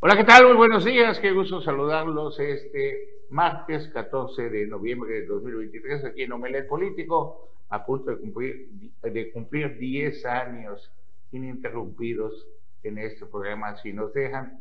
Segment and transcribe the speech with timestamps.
[0.00, 0.46] Hola, ¿qué tal?
[0.46, 6.32] Muy buenos días, qué gusto saludarlos este martes 14 de noviembre de 2023 aquí en
[6.32, 8.68] Omelet Político, a punto de cumplir,
[9.02, 10.90] de cumplir 10 años
[11.32, 12.46] ininterrumpidos
[12.82, 13.78] en este programa.
[13.78, 14.60] Si nos dejan,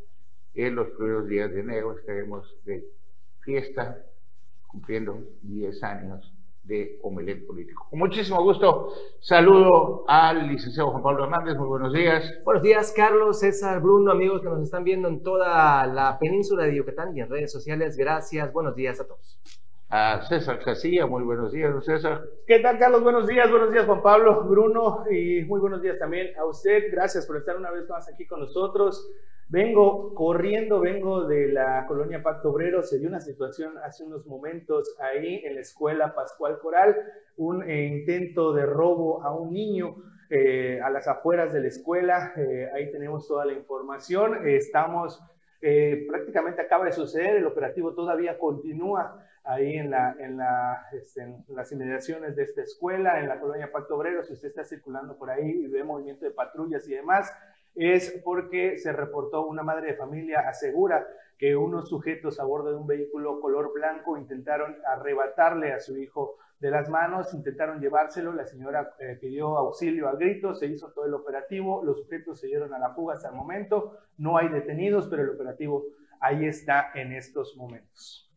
[0.53, 2.85] en los primeros días de enero estaremos de
[3.41, 4.05] fiesta
[4.73, 6.33] cumpliendo 10 años
[6.63, 7.85] de Omelet Político.
[7.89, 11.55] Con muchísimo gusto saludo al licenciado Juan Pablo Hernández.
[11.57, 12.23] Muy buenos días.
[12.43, 16.75] Buenos días, Carlos, César, Bruno, amigos que nos están viendo en toda la península de
[16.75, 17.97] Yucatán y en redes sociales.
[17.97, 18.51] Gracias.
[18.51, 19.39] Buenos días a todos.
[19.89, 22.23] A César Casilla, muy buenos días, César.
[22.47, 23.03] ¿Qué tal, Carlos?
[23.03, 26.85] Buenos días, buenos días, Juan Pablo, Bruno, y muy buenos días también a usted.
[26.91, 29.07] Gracias por estar una vez más aquí con nosotros.
[29.49, 32.81] Vengo corriendo, vengo de la colonia Pacto Obrero.
[32.81, 36.95] Se dio una situación hace unos momentos ahí en la escuela Pascual Coral,
[37.37, 39.95] un eh, intento de robo a un niño.
[40.29, 44.47] Eh, a las afueras de la escuela, eh, ahí tenemos toda la información.
[44.47, 45.21] estamos,
[46.07, 51.43] prácticamente acaba de suceder, el operativo todavía continúa ahí en, la, en, la, este, en,
[51.49, 55.29] las inmediaciones de esta escuela, en la colonia Pacto Obrero, si usted está circulando por
[55.29, 57.31] ahí y ve movimiento de patrullas y demás,
[57.75, 61.07] es porque se reportó una madre de familia asegura
[61.37, 66.37] que unos sujetos a bordo de un vehículo color blanco intentaron arrebatarle a su hijo
[66.59, 71.05] de las manos, intentaron llevárselo, la señora eh, pidió auxilio a gritos, se hizo todo
[71.05, 75.07] el operativo, los sujetos se dieron a la fuga hasta el momento, no hay detenidos,
[75.09, 75.83] pero el operativo
[76.21, 78.32] ahí está en estos momentos.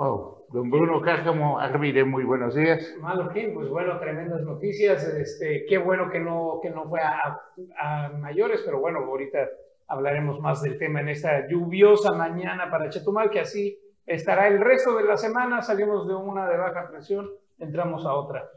[0.00, 2.96] Wow, don Bruno Cárcamo Arvide, muy buenos días.
[3.02, 5.06] Malorquín, pues bueno, tremendas noticias.
[5.06, 7.38] Este, qué bueno que no, que no fue a,
[7.78, 9.46] a, mayores, pero bueno, ahorita
[9.88, 14.96] hablaremos más del tema en esta lluviosa mañana para Chetumal, que así estará el resto
[14.96, 15.60] de la semana.
[15.60, 17.28] Salimos de una de baja presión,
[17.58, 18.48] entramos a otra.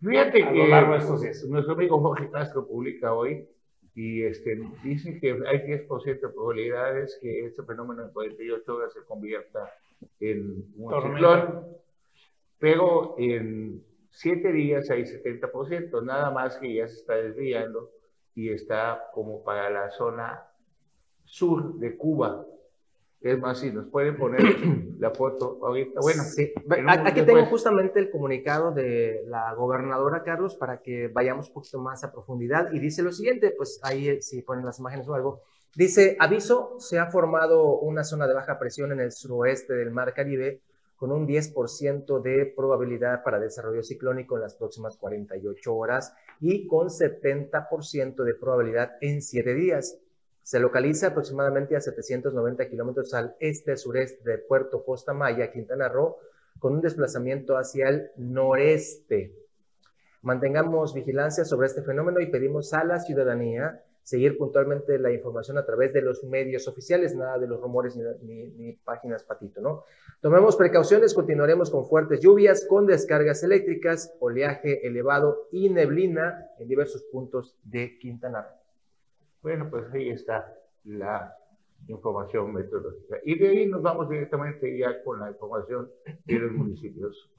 [0.00, 1.44] Fíjate a, que largo de estos días.
[1.48, 3.48] nuestro amigo Jorge Castro publica hoy
[3.96, 9.02] y este, dice que hay 10% de probabilidades que este fenómeno en 48 horas se
[9.04, 9.68] convierta
[10.20, 11.66] en un ciclón,
[12.58, 17.90] pero en siete días hay 70%, nada más que ya se está desviando
[18.34, 20.42] y está como para la zona
[21.24, 22.46] sur de Cuba.
[23.20, 24.40] Es más, si nos pueden poner
[24.98, 26.00] la foto ahorita.
[26.00, 26.52] Bueno, sí.
[26.86, 32.04] aquí tengo justamente el comunicado de la gobernadora Carlos para que vayamos un poquito más
[32.04, 35.42] a profundidad y dice lo siguiente, pues ahí si ponen las imágenes o algo,
[35.76, 40.14] Dice, aviso, se ha formado una zona de baja presión en el suroeste del Mar
[40.14, 40.60] Caribe
[40.94, 46.90] con un 10% de probabilidad para desarrollo ciclónico en las próximas 48 horas y con
[46.90, 49.98] 70% de probabilidad en 7 días.
[50.44, 56.18] Se localiza aproximadamente a 790 kilómetros al este-sureste de Puerto Costa Maya, Quintana Roo,
[56.60, 59.34] con un desplazamiento hacia el noreste.
[60.22, 65.64] Mantengamos vigilancia sobre este fenómeno y pedimos a la ciudadanía seguir puntualmente la información a
[65.64, 69.84] través de los medios oficiales, nada de los rumores ni, páginas patito, ¿no?
[70.20, 77.02] Tomemos precauciones, continuaremos con fuertes lluvias, con descargas eléctricas, oleaje elevado y neblina en diversos
[77.04, 78.58] puntos de Quintana Roo.
[79.42, 80.54] Bueno, pues ahí está
[80.84, 81.36] la
[81.88, 83.18] información meteorológica.
[83.24, 85.90] Y de ahí nos vamos directamente ya con la información
[86.24, 87.30] de los municipios.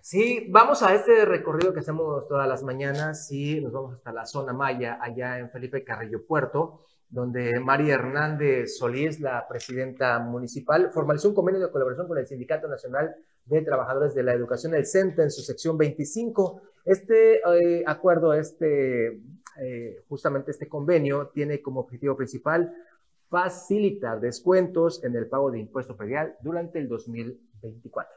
[0.00, 4.26] Sí, vamos a este recorrido que hacemos todas las mañanas y nos vamos hasta la
[4.26, 11.28] zona Maya, allá en Felipe Carrillo Puerto, donde María Hernández Solís, la presidenta municipal, formalizó
[11.28, 15.22] un convenio de colaboración con el Sindicato Nacional de Trabajadores de la Educación, el CENTE,
[15.22, 16.62] en su sección 25.
[16.84, 19.20] Este eh, acuerdo, este,
[19.60, 22.74] eh, justamente este convenio, tiene como objetivo principal
[23.32, 28.12] facilitar descuentos en el pago de impuesto predial durante el 2024.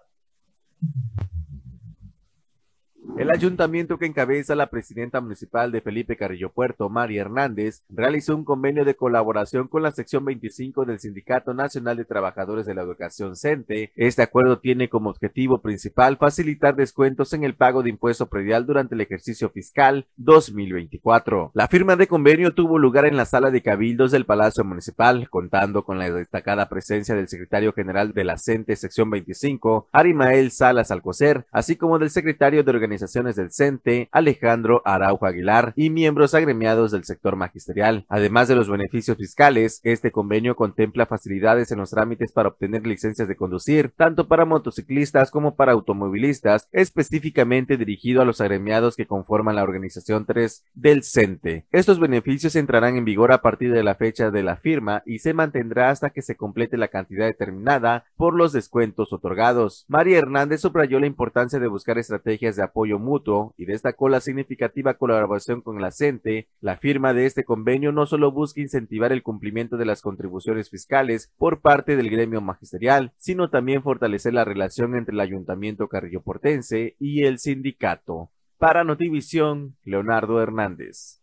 [3.17, 8.43] El ayuntamiento que encabeza la presidenta municipal de Felipe Carrillo Puerto, María Hernández, realizó un
[8.43, 13.37] convenio de colaboración con la sección 25 del Sindicato Nacional de Trabajadores de la Educación
[13.37, 13.93] CENTE.
[13.95, 18.95] Este acuerdo tiene como objetivo principal facilitar descuentos en el pago de impuesto predial durante
[18.95, 21.51] el ejercicio fiscal 2024.
[21.53, 25.85] La firma de convenio tuvo lugar en la sala de cabildos del Palacio Municipal, contando
[25.85, 31.45] con la destacada presencia del secretario general de la CENTE sección 25, Arimael Salas Alcocer,
[31.51, 36.91] así como del secretario de organización organizaciones del CENTE, Alejandro Araujo Aguilar, y miembros agremiados
[36.91, 38.05] del sector magisterial.
[38.07, 43.27] Además de los beneficios fiscales, este convenio contempla facilidades en los trámites para obtener licencias
[43.27, 49.57] de conducir, tanto para motociclistas como para automovilistas, específicamente dirigido a los agremiados que conforman
[49.57, 51.65] la organización 3 del CENTE.
[51.71, 55.33] Estos beneficios entrarán en vigor a partir de la fecha de la firma y se
[55.33, 59.85] mantendrá hasta que se complete la cantidad determinada por los descuentos otorgados.
[59.89, 64.95] María Hernández subrayó la importancia de buscar estrategias de apoyo mutuo y destacó la significativa
[64.95, 66.47] colaboración con la CENTE.
[66.61, 71.33] La firma de este convenio no solo busca incentivar el cumplimiento de las contribuciones fiscales
[71.37, 77.23] por parte del gremio magisterial, sino también fortalecer la relación entre el ayuntamiento carrilloportense y
[77.23, 78.31] el sindicato.
[78.57, 81.21] Para Notivisión, Leonardo Hernández.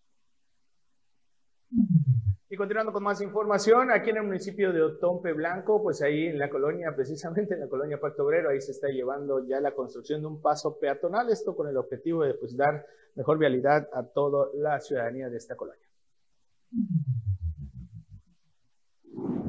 [2.53, 6.39] Y continuando con más información, aquí en el municipio de Otompe Blanco, pues ahí en
[6.39, 10.21] la colonia, precisamente en la colonia Pacto Obrero, ahí se está llevando ya la construcción
[10.21, 12.85] de un paso peatonal, esto con el objetivo de pues, dar
[13.15, 15.89] mejor vialidad a toda la ciudadanía de esta colonia.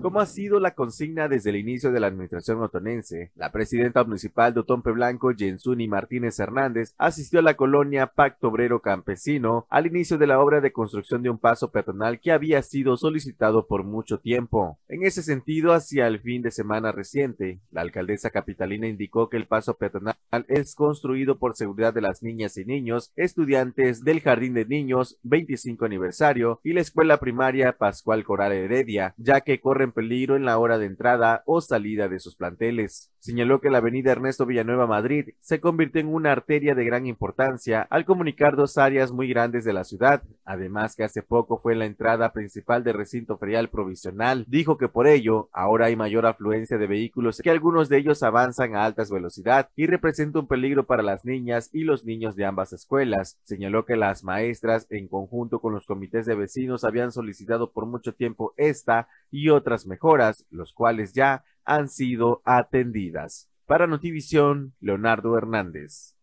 [0.04, 4.54] Como ha sido la consigna desde el inicio de la administración otonense, la presidenta municipal
[4.54, 10.18] de Otompe Blanco, Jensuni Martínez Hernández, asistió a la colonia Pacto Obrero Campesino al inicio
[10.18, 14.20] de la obra de construcción de un paso peatonal que había sido solicitado por mucho
[14.20, 14.78] tiempo.
[14.90, 19.48] En ese sentido, hacia el fin de semana reciente, la alcaldesa capitalina indicó que el
[19.48, 20.16] paso peatonal
[20.50, 25.86] es construido por seguridad de las niñas y niños, estudiantes del Jardín de Niños 25
[25.86, 30.78] aniversario y la escuela primaria Pascual Coral Heredia, ya que corren peligro en la hora
[30.78, 33.10] de entrada o salida de sus planteles.
[33.18, 37.88] Señaló que la avenida Ernesto Villanueva Madrid se convirtió en una arteria de gran importancia
[37.90, 41.86] al comunicar dos áreas muy grandes de la ciudad, además que hace poco fue la
[41.86, 44.44] entrada principal del recinto ferial provisional.
[44.48, 48.76] Dijo que por ello ahora hay mayor afluencia de vehículos que algunos de ellos avanzan
[48.76, 52.74] a altas velocidad y representa un peligro para las niñas y los niños de ambas
[52.74, 53.40] escuelas.
[53.44, 58.14] Señaló que las maestras en conjunto con los comités de vecinos habían solicitado por mucho
[58.14, 63.50] tiempo esta y otras mejoras, los cuales ya han sido atendidas.
[63.66, 66.16] Para Notivisión, Leonardo Hernández.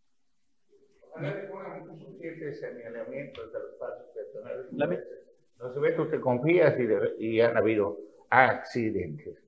[5.59, 6.75] No se ve que usted confías
[7.19, 7.99] y, y han habido
[8.31, 9.39] accidentes.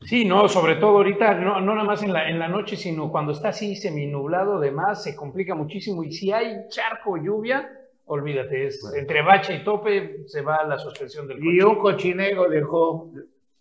[0.00, 3.10] Sí, no, sobre todo ahorita, no, no nada más en la, en la noche, sino
[3.10, 6.04] cuando está así seminublado, además se complica muchísimo.
[6.04, 7.75] Y si hay charco o lluvia,
[8.06, 11.50] olvídate, es entre bache y tope se va la suspensión del coche.
[11.52, 13.12] Y un cochinero dejó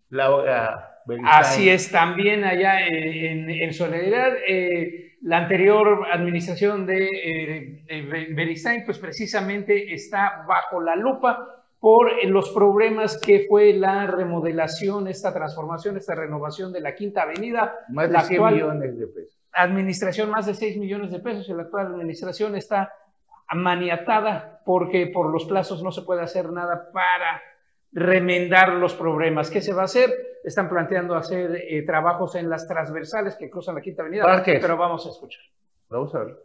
[0.10, 0.92] la,
[1.26, 9.94] Así es, también allá en, en Soledad, eh, la anterior administración de, eh, pues precisamente
[9.94, 16.74] está bajo la lupa por los problemas que fue la remodelación, esta transformación, esta renovación
[16.74, 17.76] de la Quinta Avenida.
[17.90, 19.40] Más de la 100 millones de pesos.
[19.52, 22.92] Administración, más de 6 millones de pesos, y la actual administración está
[23.54, 27.42] maniatada porque por los plazos no se puede hacer nada para
[27.92, 29.50] remendar los problemas.
[29.50, 30.10] ¿Qué se va a hacer?
[30.44, 35.06] Están planteando hacer eh, trabajos en las transversales que cruzan la Quinta Avenida, pero vamos
[35.06, 35.44] a escuchar.
[35.90, 36.38] Vamos a ver.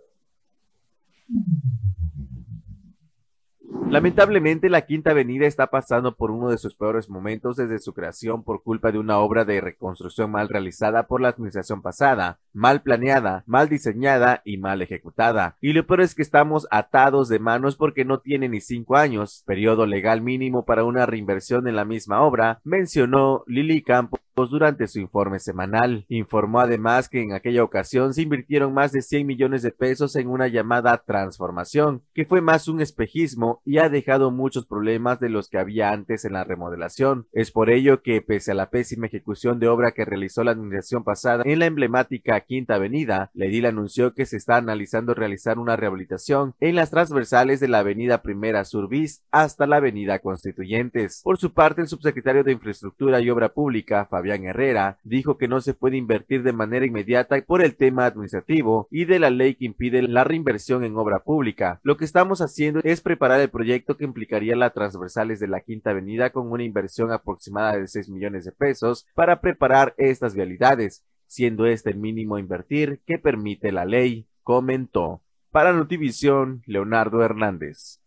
[3.91, 8.45] Lamentablemente, la Quinta Avenida está pasando por uno de sus peores momentos desde su creación
[8.45, 13.43] por culpa de una obra de reconstrucción mal realizada por la administración pasada, mal planeada,
[13.47, 15.57] mal diseñada y mal ejecutada.
[15.61, 19.43] Y lo peor es que estamos atados de manos porque no tiene ni cinco años,
[19.45, 25.01] periodo legal mínimo para una reinversión en la misma obra, mencionó Lili Campos durante su
[25.01, 26.07] informe semanal.
[26.09, 30.29] Informó además que en aquella ocasión se invirtieron más de 100 millones de pesos en
[30.29, 35.49] una llamada transformación, que fue más un espejismo y ha dejado muchos problemas de los
[35.49, 37.27] que había antes en la remodelación.
[37.33, 41.05] Es por ello que, pese a la pésima ejecución de obra que realizó la administración
[41.05, 46.55] pasada en la emblemática Quinta Avenida, Ledil anunció que se está analizando realizar una rehabilitación
[46.61, 51.21] en las transversales de la Avenida Primera Sur Bis hasta la Avenida Constituyentes.
[51.25, 55.75] Por su parte, el subsecretario de Infraestructura y Obra Pública, Herrera, dijo que no se
[55.75, 60.03] puede invertir de manera inmediata por el tema administrativo y de la ley que impide
[60.03, 61.81] la reinversión en obra pública.
[61.83, 65.91] Lo que estamos haciendo es preparar el proyecto que implicaría las transversales de la Quinta
[65.91, 71.67] Avenida con una inversión aproximada de 6 millones de pesos para preparar estas vialidades, siendo
[71.67, 75.23] este el mínimo invertir que permite la ley, comentó.
[75.51, 78.00] Para Notivisión, Leonardo Hernández.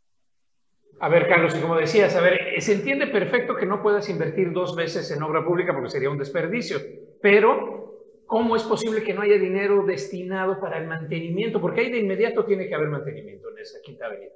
[1.00, 4.51] A ver, Carlos, y como decías, a ver, se entiende perfecto que no puedas invertir
[4.53, 6.77] dos veces en obra pública porque sería un desperdicio,
[7.21, 11.59] pero ¿cómo es posible que no haya dinero destinado para el mantenimiento?
[11.59, 14.31] Porque ahí de inmediato tiene que haber mantenimiento en esa quinta avenida.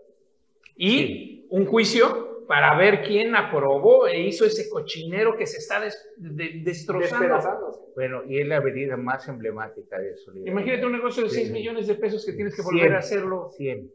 [0.75, 5.81] Y un juicio para ver quién aprobó e hizo ese cochinero que se está
[6.17, 7.91] destrozando.
[7.95, 10.31] Bueno, y es la avenida más emblemática de eso.
[10.33, 13.49] Imagínate un negocio de 6 millones de pesos que tienes que volver a hacerlo.
[13.57, 13.91] 100.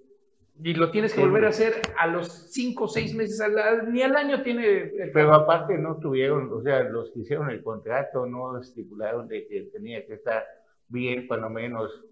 [0.63, 3.43] Y lo tienes que volver a hacer a los 5 o 6 meses,
[3.89, 4.93] ni al año tiene...
[5.13, 9.63] Pero aparte no tuvieron, o sea, los que hicieron el contrato no estipularon de que
[9.73, 10.45] tenía que estar
[10.89, 12.05] bien, cuando menos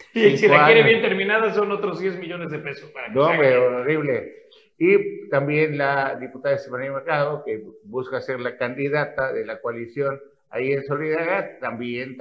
[0.14, 2.90] y si la quiere bien terminada son otros 10 millones de pesos.
[2.90, 4.46] Para no, pero horrible.
[4.78, 10.18] Y también la diputada Estefanía Mercado, que busca ser la candidata de la coalición
[10.48, 12.16] ahí en Solidaridad, también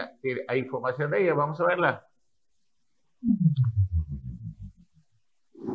[0.47, 1.33] hay información de ella.
[1.33, 2.05] Vamos a verla.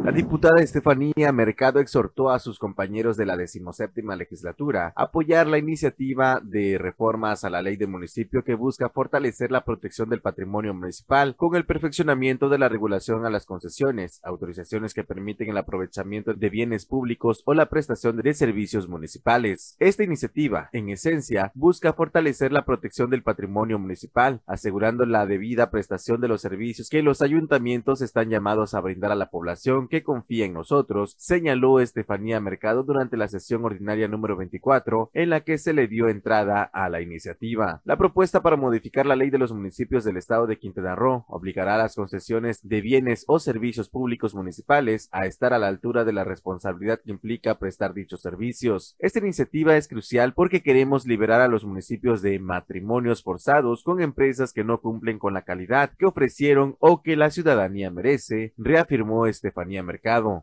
[0.03, 5.59] La diputada Estefanía Mercado exhortó a sus compañeros de la decimoséptima legislatura a apoyar la
[5.59, 10.75] iniciativa de reformas a la ley de municipio que busca fortalecer la protección del patrimonio
[10.75, 16.35] municipal con el perfeccionamiento de la regulación a las concesiones, autorizaciones que permiten el aprovechamiento
[16.35, 19.77] de bienes públicos o la prestación de servicios municipales.
[19.79, 26.21] Esta iniciativa, en esencia, busca fortalecer la protección del patrimonio municipal, asegurando la debida prestación
[26.21, 30.47] de los servicios que los ayuntamientos están llamados a brindar a la población que confía
[30.47, 35.73] en nosotros, señaló Estefanía Mercado durante la sesión ordinaria número 24, en la que se
[35.73, 37.83] le dio entrada a la iniciativa.
[37.85, 41.75] La propuesta para modificar la ley de los municipios del estado de Quintana Roo obligará
[41.75, 46.13] a las concesiones de bienes o servicios públicos municipales a estar a la altura de
[46.13, 48.97] la responsabilidad que implica prestar dichos servicios.
[48.99, 54.53] Esta iniciativa es crucial porque queremos liberar a los municipios de matrimonios forzados con empresas
[54.53, 59.64] que no cumplen con la calidad que ofrecieron o que la ciudadanía merece, reafirmó Estefanía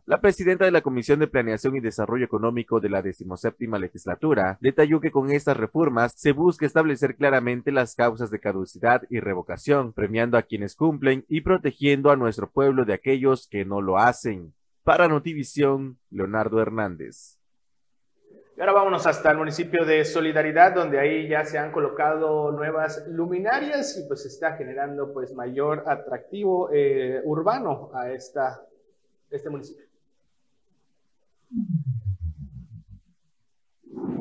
[0.06, 5.00] La presidenta de la Comisión de Planeación y Desarrollo Económico de la decimoséptima legislatura detalló
[5.00, 10.38] que con estas reformas se busca establecer claramente las causas de caducidad y revocación, premiando
[10.38, 14.54] a quienes cumplen y protegiendo a nuestro pueblo de aquellos que no lo hacen.
[14.84, 17.38] Para Notivisión, Leonardo Hernández.
[18.58, 23.06] Y ahora vámonos hasta el municipio de Solidaridad, donde ahí ya se han colocado nuevas
[23.08, 28.62] luminarias y pues está generando pues mayor atractivo eh, urbano a esta
[29.32, 29.86] este municipio.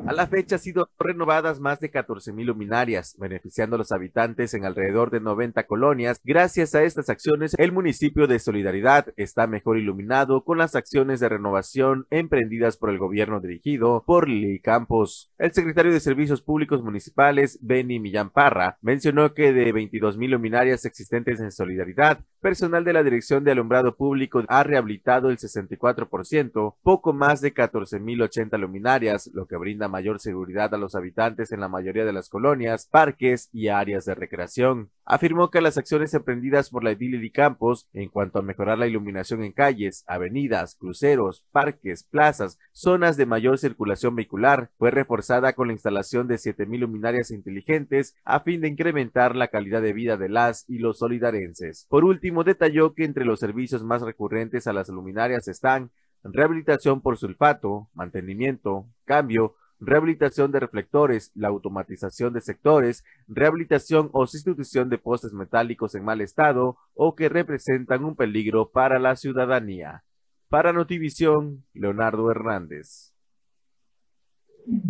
[0.05, 4.65] A la fecha han sido renovadas más de 14.000 luminarias, beneficiando a los habitantes en
[4.65, 6.19] alrededor de 90 colonias.
[6.23, 11.29] Gracias a estas acciones, el municipio de Solidaridad está mejor iluminado con las acciones de
[11.29, 15.31] renovación emprendidas por el gobierno dirigido por Lili Campos.
[15.37, 21.39] El secretario de Servicios Públicos Municipales, Benny Millán Parra, mencionó que de 22.000 luminarias existentes
[21.39, 27.39] en Solidaridad, personal de la Dirección de Alumbrado Público ha rehabilitado el 64%, poco más
[27.39, 32.13] de 14.080 luminarias, lo que brinda mayor seguridad a los habitantes en la mayoría de
[32.13, 34.89] las colonias, parques y áreas de recreación.
[35.05, 38.87] Afirmó que las acciones emprendidas por la edil y Campos en cuanto a mejorar la
[38.87, 45.67] iluminación en calles, avenidas, cruceros, parques, plazas, zonas de mayor circulación vehicular, fue reforzada con
[45.67, 50.29] la instalación de 7.000 luminarias inteligentes a fin de incrementar la calidad de vida de
[50.29, 51.87] las y los solidarenses.
[51.89, 55.91] Por último, detalló que entre los servicios más recurrentes a las luminarias están
[56.23, 64.89] rehabilitación por sulfato, mantenimiento, cambio, rehabilitación de reflectores, la automatización de sectores, rehabilitación o sustitución
[64.89, 70.03] de postes metálicos en mal estado o que representan un peligro para la ciudadanía.
[70.49, 73.11] Para Notivisión, Leonardo Hernández.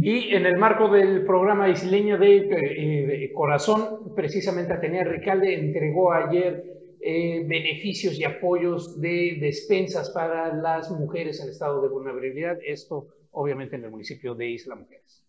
[0.02, 6.81] Y en el marco del programa isleño de, eh, Corazón, precisamente Atenea Ricalde entregó ayer
[7.04, 12.58] eh, beneficios y apoyos de despensas para las mujeres en estado de vulnerabilidad.
[12.66, 15.24] Esto obviamente en el municipio de Isla Mujeres.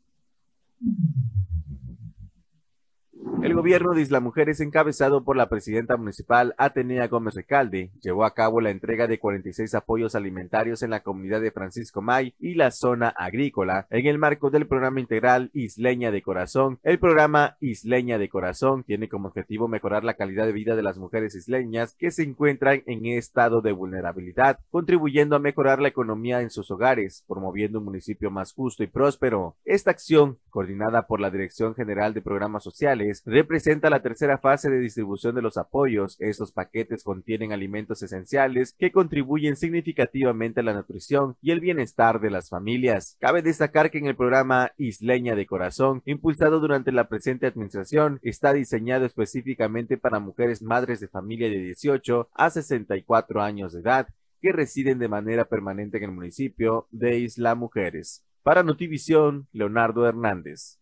[3.43, 8.35] El gobierno de Isla Mujeres, encabezado por la presidenta municipal Atenea Gómez Recalde, llevó a
[8.35, 12.71] cabo la entrega de 46 apoyos alimentarios en la comunidad de Francisco May y la
[12.71, 16.79] zona agrícola en el marco del programa integral Isleña de Corazón.
[16.83, 20.99] El programa Isleña de Corazón tiene como objetivo mejorar la calidad de vida de las
[20.99, 26.51] mujeres isleñas que se encuentran en estado de vulnerabilidad, contribuyendo a mejorar la economía en
[26.51, 29.57] sus hogares, promoviendo un municipio más justo y próspero.
[29.65, 34.79] Esta acción, coordinada por la Dirección General de Programas Sociales, representa la tercera fase de
[34.79, 36.17] distribución de los apoyos.
[36.21, 42.31] Estos paquetes contienen alimentos esenciales que contribuyen significativamente a la nutrición y el bienestar de
[42.31, 43.17] las familias.
[43.21, 48.53] Cabe destacar que en el programa Isleña de Corazón, impulsado durante la presente administración, está
[48.53, 54.09] diseñado específicamente para mujeres madres de familia de 18 a 64 años de edad
[54.41, 58.25] que residen de manera permanente en el municipio de Isla Mujeres.
[58.43, 60.82] Para Notivisión, Leonardo Hernández.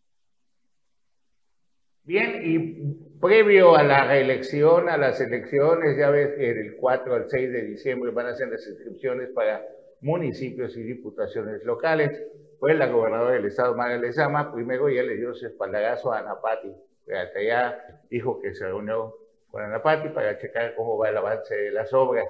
[2.10, 7.30] Bien, y previo a la reelección, a las elecciones, ya ves que del 4 al
[7.30, 9.64] 6 de diciembre van a ser las inscripciones para
[10.00, 12.10] municipios y diputaciones locales.
[12.58, 16.74] Fue la gobernadora del estado, María Lezama, primero ya le dio su espaldarazo a Anapati.
[17.16, 17.78] Hasta allá
[18.10, 19.14] dijo que se reunió
[19.48, 22.26] con Anapati para checar cómo va el avance de las obras.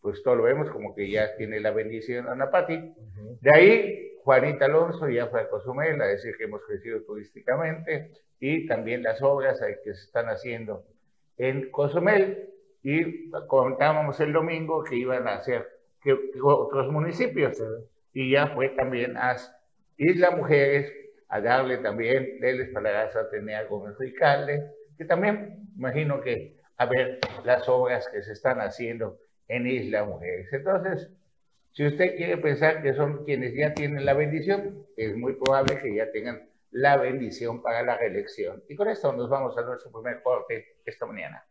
[0.00, 2.94] Pues todo lo vemos como que ya tiene la bendición Anapati.
[3.42, 8.64] De ahí, Juanita Alonso ya fue a Cozumel a decir que hemos crecido turísticamente y
[8.68, 10.84] también las obras que se están haciendo
[11.36, 12.48] en Cozumel.
[12.80, 15.66] Y comentábamos el domingo que iban a hacer
[16.00, 17.60] que, otros municipios.
[18.12, 19.34] Y ya fue también a
[19.96, 20.92] Isla Mujeres
[21.26, 24.64] a darle también del espaldarazo a Atenea Gómez Ricalde,
[24.96, 29.18] que también imagino que a ver las obras que se están haciendo
[29.48, 30.52] en Isla Mujeres.
[30.52, 31.10] Entonces,
[31.72, 35.94] si usted quiere pensar que son quienes ya tienen la bendición, es muy probable que
[35.94, 38.62] ya tengan la bendición para la reelección.
[38.68, 41.44] Y con esto nos vamos a nuestro primer corte esta mañana.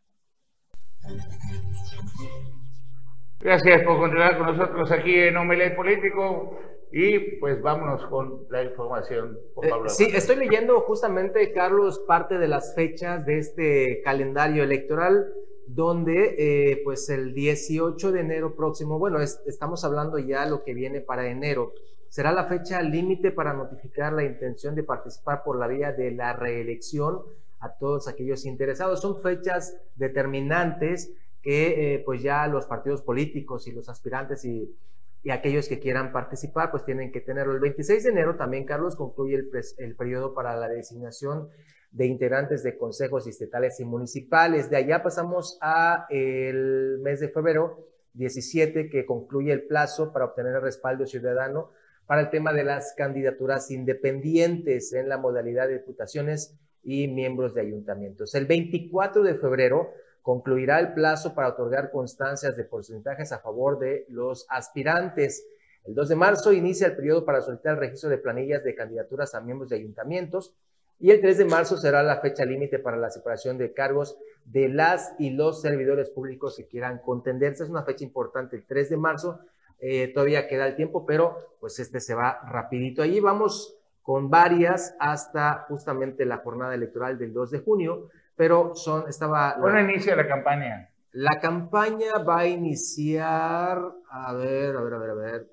[3.40, 6.60] Gracias por continuar con nosotros aquí en Omelet Político.
[6.92, 9.38] Y pues vámonos con la información.
[9.62, 15.32] Eh, sí, estoy leyendo justamente, Carlos, parte de las fechas de este calendario electoral,
[15.76, 21.00] donde eh, pues el 18 de enero próximo, bueno, estamos hablando ya lo que viene
[21.00, 21.74] para enero,
[22.08, 26.34] será la fecha límite para notificar la intención de participar por la vía de la
[26.34, 27.22] reelección
[27.60, 29.00] a todos aquellos interesados.
[29.00, 31.12] Son fechas determinantes
[31.44, 34.76] que eh, pues ya los partidos políticos y los aspirantes y,
[35.22, 37.54] y, aquellos que quieran participar pues tienen que tenerlo.
[37.54, 41.48] El 26 de enero también, Carlos, concluye el, el periodo para la designación
[41.92, 44.70] de integrantes de consejos estatales y municipales.
[44.70, 50.56] De allá pasamos a el mes de febrero 17, que concluye el plazo para obtener
[50.56, 51.72] el respaldo ciudadano
[52.06, 57.62] para el tema de las candidaturas independientes en la modalidad de diputaciones y miembros de
[57.62, 58.34] ayuntamientos.
[58.34, 59.92] El 24 de febrero
[60.22, 65.46] concluirá el plazo para otorgar constancias de porcentajes a favor de los aspirantes.
[65.84, 69.36] El 2 de marzo inicia el periodo para solicitar el registro de planillas de candidaturas
[69.36, 70.56] a miembros de ayuntamientos
[71.00, 74.70] y el 3 de marzo será la fecha límite para la separación de cargos de
[74.70, 77.64] las y los servidores públicos que quieran contenderse.
[77.64, 79.40] Es una fecha importante, el 3 de marzo.
[79.80, 83.02] Eh, todavía queda el tiempo, pero pues este se va rapidito.
[83.02, 89.10] Allí vamos con varias hasta justamente la jornada electoral del 2 de junio pero son,
[89.10, 89.58] estaba...
[89.60, 90.90] ¿Cuándo inicia la campaña?
[91.12, 93.78] La campaña va a iniciar,
[94.10, 95.50] a ver, a ver, a ver, a ver.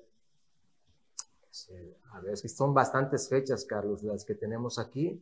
[2.13, 5.21] A ver, es que son bastantes fechas, Carlos, las que tenemos aquí.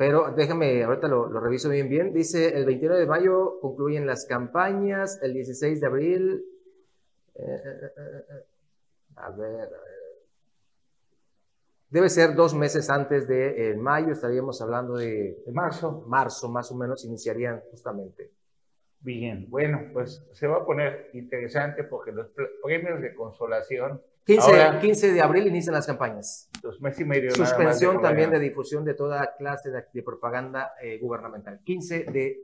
[0.00, 2.14] Pero déjame, ahorita lo, reviso bien, bien.
[2.14, 6.44] Dice, el 21 de mayo concluyen las campañas, el 16 de abril.
[7.34, 8.44] Eh, eh, eh,
[9.16, 10.00] a ver, a ver.
[11.90, 16.02] Debe ser dos meses antes de mayo, estaríamos hablando de, marzo.
[16.06, 18.30] Marzo, más o menos, iniciarían justamente.
[19.00, 22.28] Bien, bueno, pues se va a poner interesante porque los
[22.62, 24.00] premios de consolación.
[24.24, 26.49] 15, de abril inician las campañas.
[26.62, 27.30] Dos meses y medio.
[27.30, 31.60] Suspensión también de difusión de toda clase de, propaganda eh, gubernamental.
[31.64, 32.42] 15 de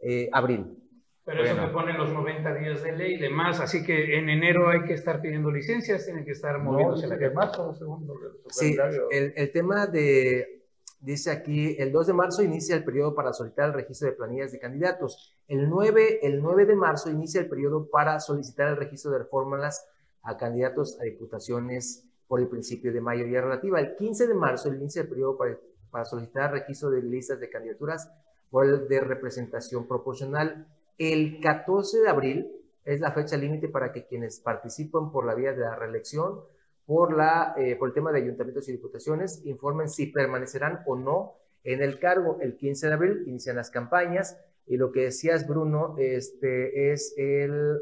[0.00, 0.78] eh, abril.
[1.24, 4.68] Pero eso te pone los 90 días de ley y demás, así que en enero
[4.68, 8.14] hay que estar pidiendo licencias, tienen que estar moviéndose la que más, segundo.
[8.50, 8.76] Sí,
[9.10, 10.66] el, el, tema de,
[11.00, 14.52] dice aquí, el 2 de marzo inicia el periodo para solicitar el registro de planillas
[14.52, 15.34] de candidatos.
[15.48, 19.88] El 9, el 9 de marzo inicia el periodo para solicitar el registro de fórmulas
[20.22, 23.78] a candidatos a diputaciones por el principio de mayoría relativa.
[23.78, 25.56] El 15 de marzo el periodo para,
[25.88, 28.10] para solicitar registro de listas de candidaturas
[28.50, 30.66] por el de representación proporcional.
[30.98, 32.50] El 14 de abril
[32.84, 36.40] es la fecha límite para que quienes participan por la vía de la reelección,
[36.84, 41.34] por, la, eh, por el tema de ayuntamientos y diputaciones, informen si permanecerán o no
[41.62, 42.38] en el cargo.
[42.40, 47.78] El 15 de abril inician las campañas y lo que decías, Bruno, este, es el,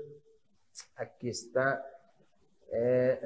[0.97, 1.87] aquí está,
[2.71, 3.19] eh,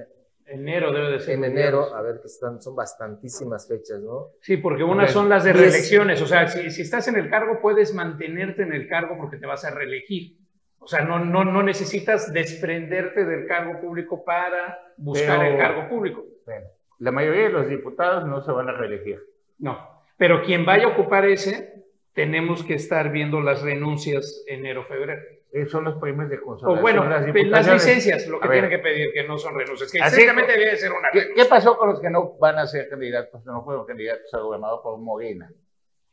[0.47, 1.35] enero debe de ser.
[1.35, 4.33] En enero, a ver, que están, son bastantísimas fechas, ¿no?
[4.41, 7.61] Sí, porque unas son las de reelecciones, o sea, si, si, estás en el cargo
[7.61, 10.37] puedes mantenerte en el cargo porque te vas a reelegir.
[10.79, 16.25] O sea, no, no, no necesitas desprenderte del cargo público para buscar el cargo público.
[16.45, 19.21] Bueno, la mayoría de los diputados no se van a reelegir.
[19.59, 25.23] No, pero quien vaya a ocupar ese, tenemos que estar viendo las renuncias enero-febrero.
[25.57, 26.79] Eh, son los premios de consolación.
[26.79, 27.25] O bueno, las,
[27.67, 29.91] licencias, lo que tienen que pedir, que no son renuncias.
[29.91, 32.91] Que exactamente debe ser una ¿qué, ¿Qué pasó con los que no van a ser
[32.91, 35.51] candidatos, no fueron candidatos a gobernador por Morena?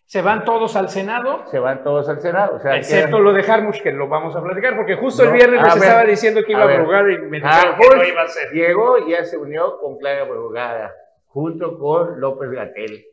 [0.06, 1.46] ¿Se van todos al Senado?
[1.48, 2.56] Se van todos al Senado.
[2.56, 5.62] O sea, Excepto lo de Harmush, que lo vamos a platicar, porque justo el viernes
[5.62, 8.50] les estaba diciendo que iba a, Brugada y me dijeron que no iba a ser.
[8.54, 10.94] Llegó y ya se unió con Clara Brugada,
[11.26, 13.06] junto con López Gatel.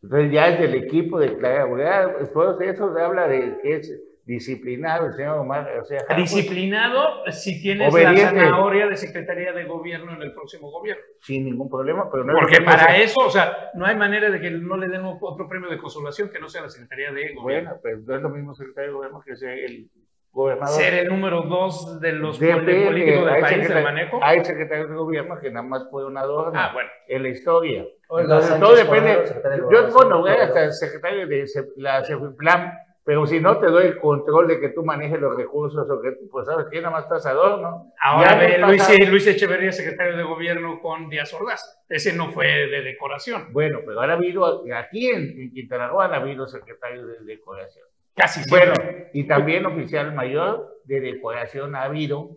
[0.00, 2.18] Entonces ya es del equipo de Clara Brugada.
[2.20, 6.04] Después de eso se habla de que es disciplinado el señor Omar García.
[6.16, 11.02] Disciplinado si tienes la zanahoria de Secretaría de Gobierno en el próximo gobierno.
[11.20, 14.50] Sin ningún problema, pero no Porque para eso, o sea, no hay manera de que
[14.50, 17.70] no le den otro premio de consolación que no sea la Secretaría de Gobierno.
[17.70, 19.90] Bueno, pues no es lo mismo Secretaría de Gobierno que sea el
[20.30, 20.76] gobernador.
[20.76, 24.20] Ser el número dos de los políticos del país de manejo.
[24.22, 26.88] Hay secretarios de gobierno que nada más fue un adorno ah, bueno.
[27.08, 27.84] en la historia.
[28.16, 29.24] Entonces, todo depende.
[29.72, 32.70] Yo, bueno, voy hasta el secretario de la CEFIPLAM
[33.10, 36.12] pero si no te doy el control de que tú manejes los recursos o que,
[36.30, 37.92] pues sabes que nada más estás adorno.
[38.00, 41.82] Ahora ve Luis, Luis, Echeverría, secretario de gobierno con Díaz Ordaz.
[41.88, 43.52] Ese no fue de decoración.
[43.52, 47.84] Bueno, pero ahora ha habido, aquí en, Quintana Roo ha habido secretarios de decoración.
[48.14, 48.74] Casi siempre.
[48.76, 52.36] Bueno, y también oficial mayor de decoración ha habido.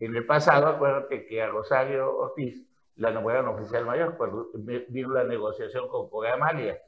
[0.00, 4.48] En el pasado, acuérdate que a Rosario Ortiz la nombraron oficial mayor cuando
[4.88, 6.78] vino la negociación con Corea Amalia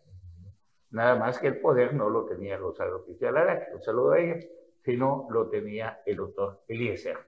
[0.91, 4.37] Nada más que el poder no lo tenía Rosario Oficial Araque, un saludo a ella,
[4.85, 7.19] sino lo tenía el doctor Eliezer.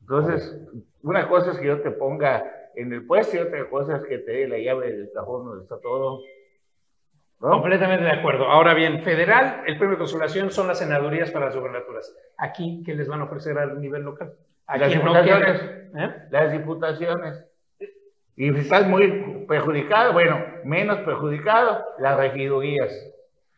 [0.00, 0.60] Entonces,
[1.02, 4.18] una cosa es que yo te ponga en el puesto y otra cosa es que
[4.18, 6.20] te dé la llave del cajón donde está todo.
[7.38, 8.44] Completamente de acuerdo.
[8.44, 12.14] Ahora bien, federal, el premio de consolación son las senadurías para las gubernaturas.
[12.36, 14.34] Aquí, ¿qué les van a ofrecer a nivel local?
[14.68, 15.62] las diputaciones.
[15.96, 16.14] ¿eh?
[16.30, 17.49] Las diputaciones.
[18.40, 22.90] Y si estás muy perjudicado, bueno, menos perjudicado, las regidurías.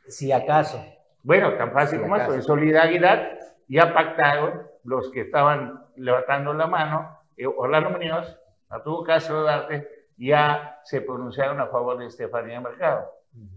[0.09, 0.85] Si acaso.
[1.23, 2.35] Bueno, tan fácil como eso.
[2.35, 8.37] En solidaridad ya pactaron los que estaban levantando la mano, eh, Orlando Muñoz,
[8.71, 13.09] a tu caso darte, ya se pronunciaron a favor de Estefanía Mercado.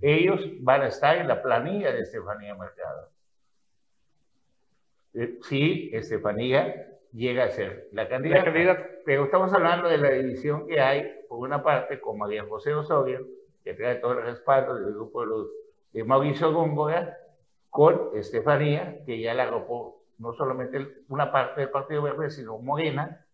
[0.02, 3.10] Ellos van a estar en la planilla de Estefanía Mercado.
[5.16, 8.52] Eh, sí, Estefanía llega a ser la candidata.
[9.06, 13.26] Pero estamos hablando de la división que hay, por una parte, con María José Osorio,
[13.64, 15.48] que trae todo el respaldo del grupo de, los,
[15.94, 17.18] de Mauricio Góngora,
[17.70, 23.26] con Estefanía, que ya la agrupó no solamente una parte del Partido Verde, sino Morena,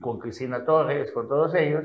[0.00, 1.84] con Cristina Torres, con todos ellos.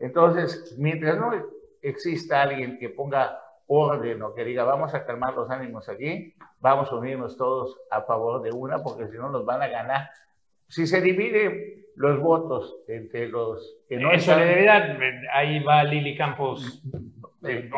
[0.00, 1.32] Entonces, mientras no
[1.80, 6.34] exista alguien que ponga orden o que diga vamos a calmar los ánimos aquí,
[6.66, 10.10] vamos a unirnos todos a favor de una, porque si no nos van a ganar.
[10.68, 14.98] Si se dividen los votos entre los que no en solidaridad,
[15.32, 16.82] ahí va Lili Campos.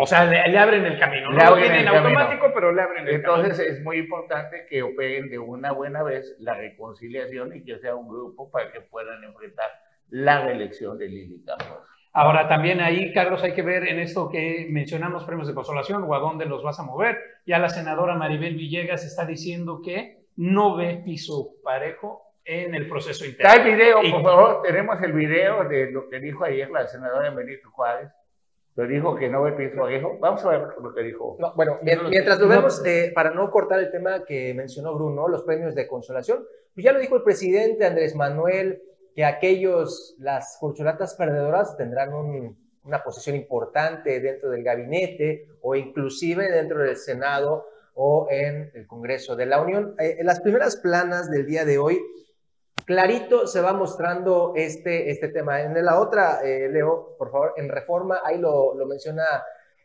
[0.01, 1.31] o sea, le, abren el camino.
[1.31, 5.38] No lo tienen automático, pero le abren el Entonces es muy importante que operen de
[5.38, 9.68] una buena vez la reconciliación y que sea un grupo para que puedan enfrentar
[10.09, 11.87] la reelección de Lili Campos.
[12.20, 16.14] Ahora, también ahí, Carlos, hay que ver en esto que mencionamos premios de consolación o
[16.16, 17.16] a dónde los vas a mover.
[17.46, 23.24] Ya la senadora Maribel Villegas está diciendo que no ve piso parejo en el proceso
[23.24, 23.48] interno.
[23.48, 27.31] Está el video, por favor, tenemos el video de lo que dijo ayer la senadora
[27.31, 28.11] Benito Juárez.
[28.74, 30.18] Lo dijo que no ve piso parejo.
[30.18, 31.38] Vamos a ver lo que dijo.
[31.54, 35.76] bueno, mientras lo vemos, eh, para no cortar el tema que mencionó Bruno, los premios
[35.76, 38.83] de consolación, pues ya lo dijo el presidente Andrés Manuel
[39.18, 42.14] que aquellos, las corcholatas perdedoras tendrán
[42.85, 49.35] una posición importante dentro del gabinete o inclusive dentro del Senado o en el Congreso
[49.35, 49.96] de la Unión.
[49.98, 52.00] Eh, en las primeras planas del día de hoy,
[52.85, 55.62] clarito se va mostrando este, este tema.
[55.62, 59.24] En la otra, eh, Leo, por favor, en reforma, ahí lo, lo menciona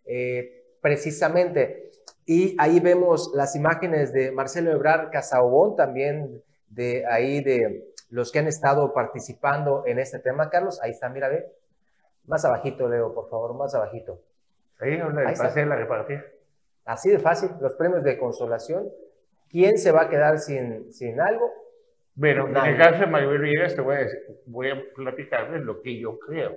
[0.05, 1.89] eh, precisamente.
[2.27, 8.37] Y ahí vemos las imágenes de Marcelo Ebrard Casaubón, también de ahí de los que
[8.37, 10.51] han estado participando en este tema.
[10.51, 11.47] Carlos, ahí está, mira, ve.
[12.25, 14.21] Más abajito, Leo, por favor, más abajito.
[14.79, 16.23] Ahí, donde pasé la repartir.
[16.85, 18.87] Así de fácil, los premios de consolación.
[19.49, 21.51] ¿Quién se va a quedar sin, sin algo?
[22.13, 25.81] Bueno, en el caso de Maribel Villegas te voy a, decir, voy a platicarles lo
[25.81, 26.55] que yo creo.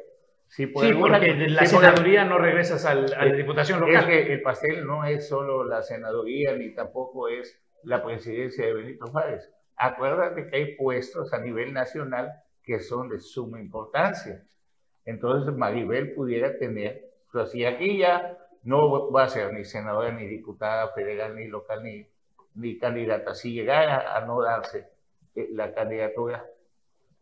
[0.48, 4.10] sí, porque la senaduría no regresas al, a la diputación local.
[4.10, 8.74] Es que el pastel no es solo la senaduría ni tampoco es la presidencia de
[8.74, 14.44] Benito Juárez acuérdate que hay puestos a nivel nacional que son de suma importancia.
[15.04, 20.26] Entonces Maribel pudiera tener, pues si aquí ya no va a ser ni senadora, ni
[20.26, 22.06] diputada federal, ni local, ni,
[22.54, 24.88] ni candidata, si llegara a no darse
[25.36, 26.44] eh, la candidatura,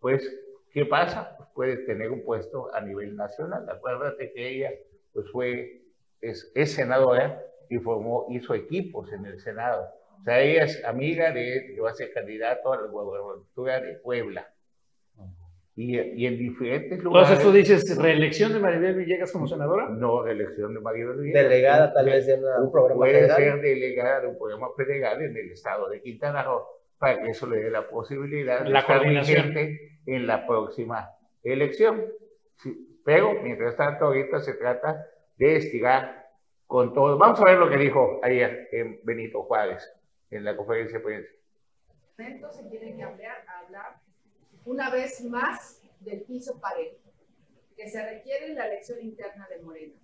[0.01, 0.31] pues,
[0.73, 1.37] ¿qué pasa?
[1.37, 3.69] Pues puede tener un puesto a nivel nacional.
[3.69, 4.71] Acuérdate que ella
[5.13, 5.83] pues fue,
[6.21, 9.89] es, es senadora y formó, hizo equipos en el Senado
[10.25, 14.49] o sea, ella es amiga de, va a ser candidato a la gubernatura de Puebla.
[15.77, 17.29] Y, y, en diferentes lugares.
[17.29, 19.91] Entonces tú dices reelección de Maribel Villegas como senadora?
[19.91, 21.43] No, reelección de Maribel Villegas.
[21.43, 23.37] Delegada tal vez de un programa puede federal.
[23.37, 27.29] Puede ser delegada de un programa federal en el estado de Quintana Roo para que
[27.29, 31.11] eso le dé la posibilidad de la estar vigente en la próxima
[31.43, 32.03] elección.
[33.05, 35.07] pero mientras tanto ahorita se trata
[35.37, 36.25] de estirar
[36.67, 37.19] con todo.
[37.19, 38.71] Vamos a ver lo que dijo ayer
[39.03, 39.87] Benito Juárez
[40.31, 42.53] en la conferencia de prensa.
[42.53, 44.01] Se tiene que hablar, hablar
[44.65, 46.99] una vez más del piso parejo,
[47.77, 49.95] que se requiere en la elección interna de Morena.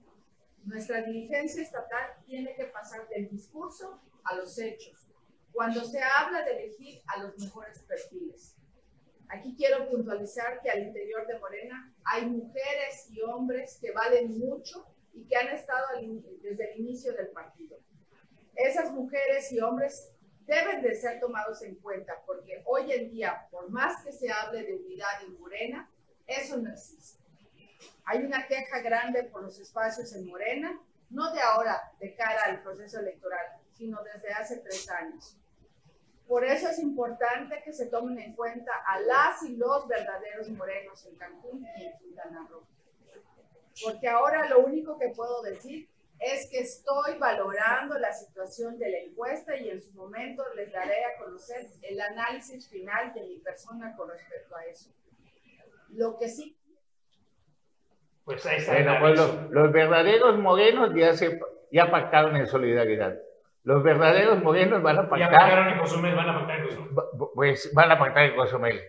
[0.64, 5.08] Nuestra dirigencia estatal tiene que pasar del discurso a los hechos,
[5.52, 8.56] cuando se habla de elegir a los mejores perfiles.
[9.28, 14.86] Aquí quiero puntualizar que al interior de Morena hay mujeres y hombres que valen mucho
[15.12, 15.86] y que han estado
[16.42, 17.78] desde el inicio del partido.
[18.60, 20.12] Esas mujeres y hombres
[20.44, 24.62] deben de ser tomados en cuenta porque hoy en día, por más que se hable
[24.64, 25.90] de unidad en Morena,
[26.26, 27.24] eso no existe.
[28.04, 32.62] Hay una queja grande por los espacios en Morena, no de ahora, de cara al
[32.62, 35.38] proceso electoral, sino desde hace tres años.
[36.28, 41.06] Por eso es importante que se tomen en cuenta a las y los verdaderos morenos
[41.06, 42.66] en Cancún y en Quintana Roo.
[43.82, 45.88] Porque ahora lo único que puedo decir
[46.20, 51.04] es que estoy valorando la situación de la encuesta y en su momento les daré
[51.04, 54.90] a conocer el análisis final de mi persona con respecto a eso.
[55.88, 56.56] Lo que sí.
[58.24, 58.72] Pues ahí está.
[58.72, 61.40] Bueno, pues los, los, verdaderos morenos ya, se,
[61.72, 63.18] ya pactaron en solidaridad.
[63.64, 65.18] Los verdaderos morenos van a pactar.
[65.18, 66.94] Ya pactaron en Cozumel, van a pactar en Cozumel.
[67.34, 68.80] Pues van a pactar en Cozumel.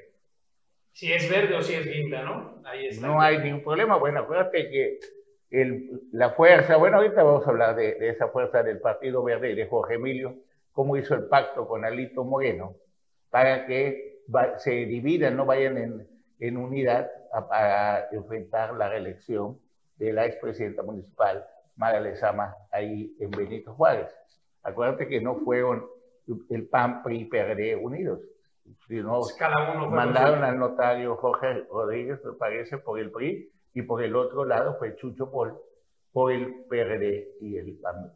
[0.91, 2.61] Si es verde o si es guinda, ¿no?
[2.65, 3.07] Ahí está.
[3.07, 3.95] No hay ningún problema.
[3.95, 4.99] Bueno, acuérdate que
[5.51, 9.51] el, la fuerza, bueno, ahorita vamos a hablar de, de, esa fuerza del Partido Verde
[9.51, 10.35] y de Jorge Emilio,
[10.71, 12.75] cómo hizo el pacto con Alito Moreno
[13.29, 14.21] para que
[14.57, 16.07] se dividan, no vayan en,
[16.39, 17.09] en unidad
[17.49, 19.59] para enfrentar la reelección
[19.97, 24.13] de la expresidenta municipal, Mara Lezama, ahí en Benito Juárez.
[24.63, 25.85] Acuérdate que no fueron
[26.49, 28.19] el PAN, PRI, PRD unidos,
[28.87, 33.81] sino pues Cada uno mandaron al notario Jorge Rodríguez, me parece, por el PRI, y
[33.83, 35.57] por el otro lado fue Chucho Pol,
[36.11, 38.13] por el PRD y el PAN.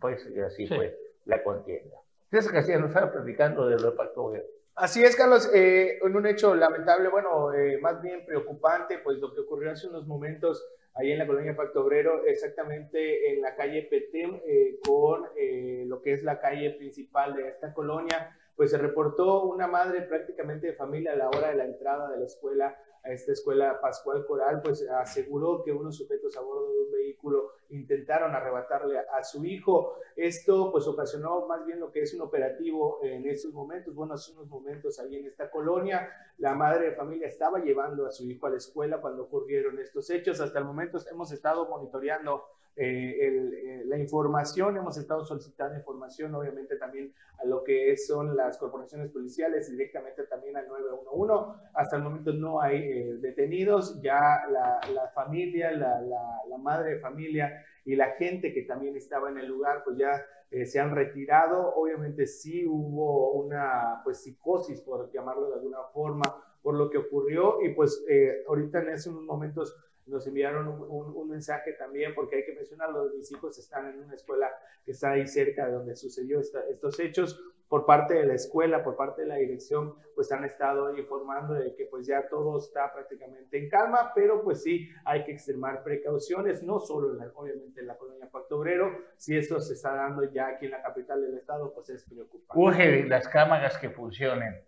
[0.00, 1.96] Pues así fue la contienda.
[2.30, 4.32] César Castillo nos estaba platicando de lo pacto
[4.76, 9.32] Así es, Carlos, eh, en un hecho lamentable, bueno, eh, más bien preocupante, pues lo
[9.32, 13.82] que ocurrió hace unos momentos ahí en la colonia Pacto Obrero, exactamente en la calle
[13.82, 18.78] Petem, eh, con eh, lo que es la calle principal de esta colonia, pues se
[18.78, 22.76] reportó una madre prácticamente de familia a la hora de la entrada de la escuela
[23.04, 28.34] esta escuela Pascual Coral, pues aseguró que unos sujetos a bordo de un vehículo intentaron
[28.34, 29.94] arrebatarle a, su hijo.
[30.16, 34.32] Esto pues ocasionó más bien lo que es un operativo en estos momentos, bueno, hace
[34.32, 36.08] unos momentos ahí en esta colonia.
[36.38, 40.08] La madre de familia estaba llevando a su hijo a la escuela cuando ocurrieron estos
[40.10, 40.40] hechos.
[40.40, 42.44] Hasta el momento hemos estado monitoreando
[42.76, 48.58] eh, eh, la información, hemos estado solicitando información obviamente también a lo que son las
[48.58, 51.60] corporaciones policiales, directamente también al 911.
[51.74, 57.94] Hasta el momento no hay eh, detenidos, ya la, familia, la, madre de familia y
[57.94, 60.24] la gente que también estaba en el lugar, pues ya
[60.64, 61.74] se han retirado.
[61.74, 66.22] Obviamente sí hubo una pues psicosis, por llamarlo de alguna forma,
[66.62, 68.02] por lo que ocurrió y pues
[68.48, 69.76] ahorita en esos momentos
[70.06, 74.14] nos enviaron un, un, mensaje también, porque hay que mencionarlo, mis hijos están en una
[74.14, 74.50] escuela
[74.84, 77.40] que está ahí cerca de donde sucedió estos hechos.
[77.68, 81.74] Por parte de la escuela, por parte de la dirección, pues han estado informando de
[81.74, 86.62] que pues ya todo está prácticamente en calma, pero pues sí hay que extremar precauciones,
[86.62, 90.48] no solo en obviamente en la colonia Pacto Obrero, si esto se está dando ya
[90.48, 92.60] aquí en la capital del estado, pues es preocupante.
[92.60, 94.62] Urge las cámaras que funcionen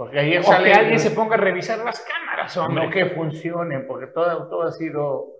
[0.00, 2.86] porque ahí o que alguien se ponga a revisar las cámaras, hombre.
[2.86, 5.39] No que funcionen, porque todo, todo ha sido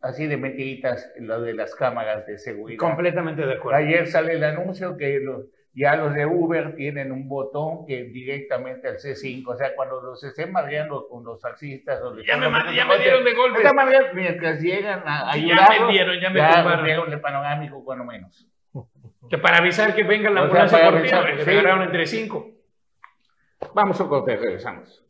[0.00, 2.78] así de mentiritas lo de las cámaras de seguridad.
[2.78, 3.78] Completamente de acuerdo.
[3.78, 5.20] Ayer sale el anuncio que
[5.72, 10.22] ya los de Uber tienen un botón que directamente al C5, o sea, cuando los
[10.24, 12.00] estén madreando con los taxistas...
[12.02, 13.60] O ya, me, ya me dieron de golpe.
[14.14, 18.48] Mientras llegan a ya me dieron, ya me dieron el panorámico, cuando menos.
[19.28, 22.50] Que para avisar que venga la ambulancia por ti, se agarraron entre cinco.
[23.74, 25.04] Vamos a corte, regresamos.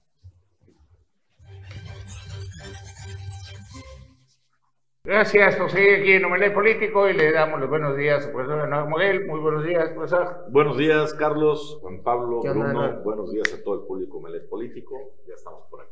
[5.10, 8.88] Gracias seguir aquí en Omelet Político y le damos los buenos días al profesor Leonardo
[8.88, 9.26] Moguel.
[9.26, 10.44] Muy buenos días, profesor.
[10.50, 13.00] Buenos días, Carlos, Juan Pablo, Bruno.
[13.02, 14.94] Buenos días a todo el público Omelet Político.
[15.26, 15.90] Ya estamos por acá.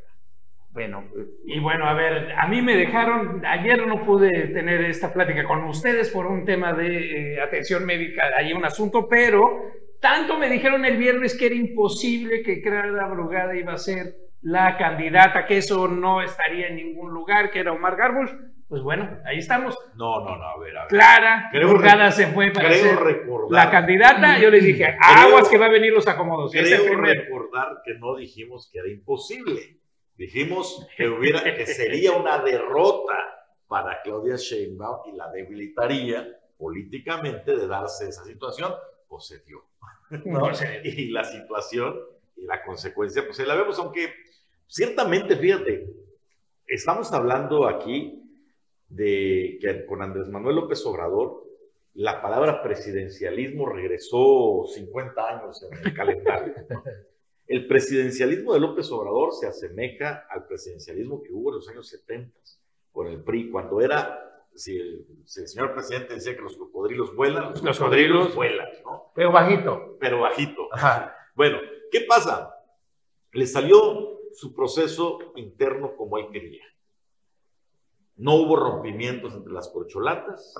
[0.71, 1.03] Bueno,
[1.45, 5.65] y bueno, a ver, a mí me dejaron, ayer no pude tener esta plática con
[5.65, 9.63] ustedes por un tema de eh, atención médica, hay un asunto, pero
[10.01, 14.79] tanto me dijeron el viernes que era imposible que Clara Brugada iba a ser la
[14.79, 18.31] candidata, que eso no estaría en ningún lugar, que era Omar Garbush.
[18.69, 19.75] Pues bueno, ahí estamos.
[19.95, 20.89] No, no, no, a ver, a ver.
[20.89, 22.99] Clara Brugada se fue para ser
[23.49, 24.39] la candidata.
[24.39, 26.53] Yo les dije, aguas que va a venir los acomodos.
[26.53, 29.79] Creo recordar que no dijimos que era imposible.
[30.17, 33.15] Dijimos que, hubiera, que sería una derrota
[33.69, 36.29] para Claudia Sheinbaum y la debilitaría
[36.59, 38.75] políticamente de darse esa situación,
[39.07, 39.65] pues se dio.
[40.27, 40.51] ¿no?
[40.83, 41.97] Y la situación
[42.37, 44.13] y la consecuencia, pues la vemos, aunque
[44.67, 45.87] ciertamente, fíjate,
[46.67, 48.28] estamos hablando aquí
[48.88, 51.44] de que con Andrés Manuel López Obrador,
[51.94, 56.55] la palabra presidencialismo regresó 50 años en el calendario.
[57.48, 62.38] El presidencialismo de López Obrador se asemeja al presidencialismo que hubo en los años 70
[62.92, 67.79] con el PRI, cuando era, si el, señor presidente decía que los cocodrilos vuelan, los,
[67.79, 69.12] cocodrilos vuelan, ¿no?
[69.14, 69.96] Pero bajito.
[69.98, 70.68] Pero bajito.
[71.35, 71.59] Bueno,
[71.90, 72.55] ¿qué pasa?
[73.33, 76.64] Le salió su proceso interno como él quería.
[78.19, 80.55] No hubo rompimientos entre las corcholatas.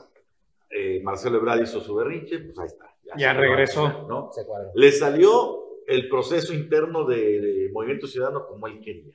[0.71, 2.95] Eh, Marcelo Ebrard hizo su berrinche, pues ahí está.
[3.17, 4.07] Ya, regresó.
[4.09, 4.31] ¿no?
[4.75, 9.15] Le salió el proceso interno de, Movimiento Ciudadano como él quería.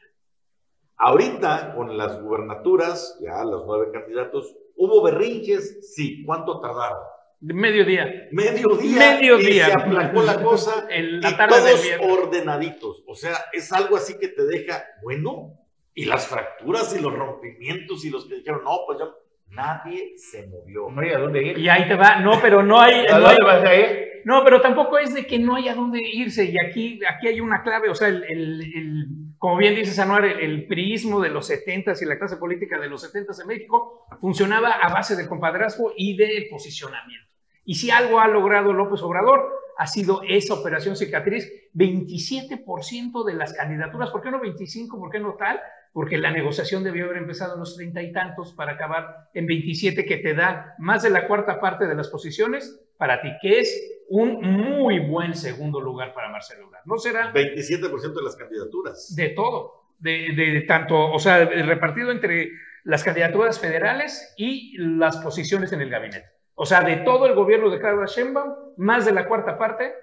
[0.97, 5.93] Ahorita, con las gubernaturas, ya los nueve candidatos, ¿hubo berrinches?
[5.95, 6.23] Sí.
[6.25, 6.99] ¿Cuánto tardaron?
[7.41, 8.29] Medio día.
[8.31, 8.99] Medio día.
[8.99, 9.65] Medio día.
[9.65, 10.87] se aplacó la cosa.
[10.89, 13.03] El, y todos ordenaditos.
[13.05, 15.59] O sea, es algo así que te deja, bueno,
[15.95, 19.15] y las fracturas y los rompimientos y los que dijeron, no, pues yo,
[19.49, 20.89] nadie se movió.
[20.89, 21.57] No hay a dónde ir.
[21.57, 23.05] Y ahí te va, no, pero no hay.
[23.07, 24.13] ¿A dónde vas a ir?
[24.25, 26.45] No, pero tampoco es de que no haya dónde irse.
[26.45, 29.05] Y aquí, aquí hay una clave, o sea, el, el,
[29.37, 32.87] como bien dice Sanuar, el, el priismo de los 70 y la clase política de
[32.87, 37.27] los 70 en México funcionaba a base del compadrazgo y del posicionamiento.
[37.65, 41.51] Y si algo ha logrado López Obrador, ha sido esa operación cicatriz.
[41.73, 44.97] 27% de las candidaturas, ¿por qué no 25?
[44.97, 45.59] ¿Por qué no tal?
[45.93, 50.05] Porque la negociación debió haber empezado en los treinta y tantos para acabar en 27,
[50.05, 54.03] que te da más de la cuarta parte de las posiciones para ti, que es
[54.09, 56.85] un muy buen segundo lugar para Marcelo Ebrard.
[56.85, 57.31] ¿No será?
[57.31, 59.15] 27% de las candidaturas.
[59.15, 62.49] De todo, de, de, tanto, o sea, repartido entre
[62.83, 66.25] las candidaturas federales y las posiciones en el gabinete.
[66.55, 69.93] O sea, de todo el gobierno de Carlos Sheinbaum, más de la cuarta parte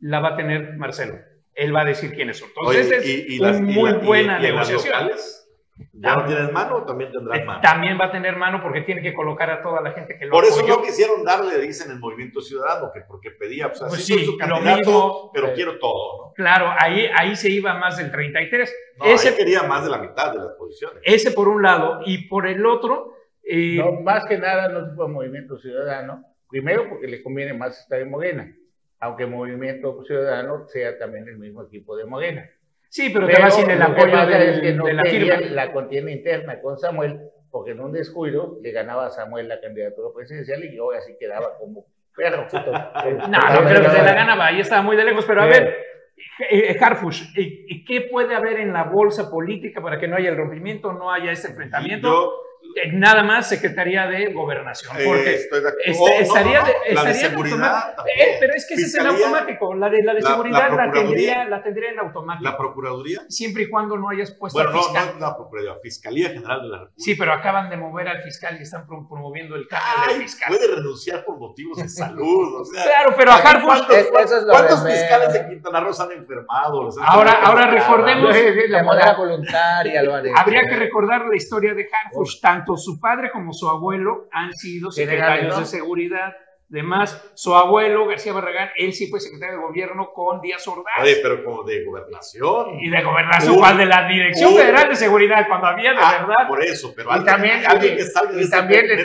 [0.00, 1.18] la va a tener Marcelo
[1.56, 2.50] él va a decir quiénes son.
[2.50, 5.10] Entonces es una muy buena negociación.
[5.92, 7.60] ¿Ya no tienen mano o también tendrán mano?
[7.60, 10.30] También va a tener mano porque tiene que colocar a toda la gente que lo
[10.30, 14.36] Por eso no quisieron darle, dicen, el Movimiento Ciudadano, que porque pedía, pues, pues sí,
[14.46, 16.32] lo mismo, pero quiero todo, ¿no?
[16.32, 18.74] Claro, ahí, ahí se iba más del 33.
[18.98, 21.02] No, ese ahí quería más de la mitad de las posiciones.
[21.04, 23.12] Ese por un lado, y por el otro...
[23.48, 28.00] Eh, no, más que nada no fue Movimiento Ciudadano, primero porque le conviene más estar
[28.00, 28.52] en Morena
[29.06, 32.50] aunque Movimiento Ciudadano sea también el mismo equipo de Morena.
[32.88, 35.40] Sí, pero, te va sin el apoyo de la firma.
[35.50, 40.08] La contienda interna con Samuel, porque en un descuido le ganaba a Samuel la candidatura
[40.14, 42.46] presidencial y yo así quedaba como perro.
[42.52, 45.76] no, no creo que se la ganaba, ahí estaba muy de lejos, pero a ver,
[46.50, 50.36] eh, eh, Harfush, ¿qué puede haber en la bolsa política para que no haya el
[50.36, 52.32] rompimiento, no haya ese enfrentamiento?
[52.92, 54.96] Nada más Secretaría de Gobernación.
[54.98, 57.94] Eh, porque este, estaría, de, la de seguridad.
[58.14, 59.74] Eh, pero es que ese es el automático.
[59.74, 62.44] La de, la de seguridad la, tendría, la tendría en automático.
[62.44, 63.22] ¿La Procuraduría?
[63.28, 65.06] Siempre y cuando no hayas puesto bueno, fiscal.
[65.06, 67.02] no, no la Procuraduría, Fiscalía General de la República.
[67.02, 70.48] Sí, pero acaban de mover al fiscal y están promoviendo el cambio del fiscal.
[70.48, 72.60] Puede renunciar por motivos de salud.
[72.60, 74.10] O sea, claro, pero a Harfush.
[74.10, 76.90] ¿Cuántos, fiscales de Quintana Roo han enfermado?
[77.02, 78.34] ahora, ahora recordemos.
[78.68, 83.52] La manera voluntaria lo Habría que recordar la historia de Harfush, tanto su padre como
[83.52, 86.34] su abuelo han sido secretarios de seguridad.
[86.68, 91.00] Además, su abuelo, García Barragán, él sí fue secretario de gobierno con Díaz Ordaz.
[91.00, 92.80] Oye, pero como de gobernación.
[92.80, 93.78] Y de gobernación, ¿cuál?
[93.78, 96.48] De la Dirección Federal de Seguridad, cuando había de ah, verdad.
[96.48, 98.96] Por eso, pero y también, alguien, que salga y también le,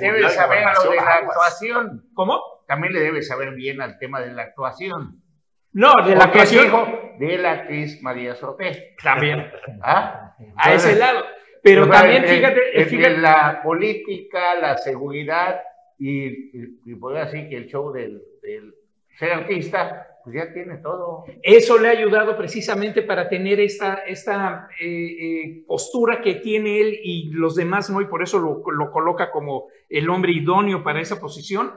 [0.00, 2.04] debe saber a lo de la actuación.
[2.14, 2.40] ¿Cómo?
[2.68, 5.20] También le debe saber bien al tema de la actuación.
[5.72, 6.66] No, de la actuación.
[6.66, 6.86] Hijo
[7.18, 8.94] de la actriz María Sorte.
[9.02, 9.50] También.
[9.82, 10.36] ¿Ah?
[10.56, 11.24] A ese lado.
[11.62, 15.60] Pero también, fíjate, fíjate, la política, la seguridad
[15.98, 16.26] y,
[16.90, 18.22] y, poder decir que el show del,
[19.18, 21.24] ser artista, pues ya tiene todo.
[21.42, 26.98] Eso le ha ayudado precisamente para tener esta, esta eh, eh, postura que tiene él
[27.02, 31.00] y los demás no, y por eso lo, lo coloca como el hombre idóneo para
[31.00, 31.70] esa posición.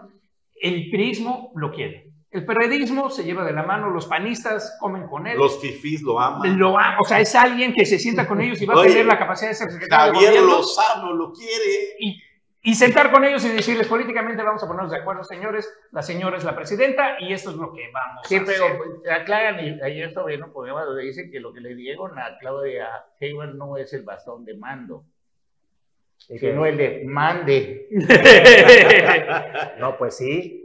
[0.56, 2.13] El prismo lo quiere.
[2.34, 5.38] El periodismo se lleva de la mano, los panistas comen con él.
[5.38, 6.58] Los fifís lo aman.
[6.58, 9.06] Lo aman, o sea, es alguien que se sienta con ellos y va a tener
[9.06, 11.96] la capacidad de ser secretario Javier Lozano lo quiere.
[12.00, 12.20] Y,
[12.64, 16.38] y, sentar con ellos y decirles políticamente vamos a ponernos de acuerdo, señores, la señora
[16.38, 18.56] es la presidenta y esto es lo que vamos sí, a hacer.
[18.56, 18.62] Sí,
[19.04, 23.06] pero aclaran, ayer sobre un programa donde dicen que lo que le dieron a Claudia
[23.22, 25.06] Sheinbaum no es el bastón de mando.
[26.18, 27.90] Sino el de mande.
[29.80, 30.63] no, pues sí.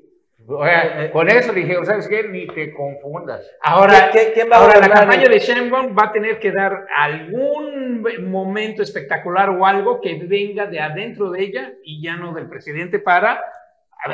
[0.48, 2.22] Eh, eh, con eso le dije, ¿sabes qué?
[2.22, 3.46] Ni te confundas.
[3.62, 4.10] Ahora,
[4.52, 10.00] ahora la campaña de Sheinbaum va a tener que dar algún momento espectacular o algo
[10.00, 13.42] que venga de adentro de ella y ya no del presidente para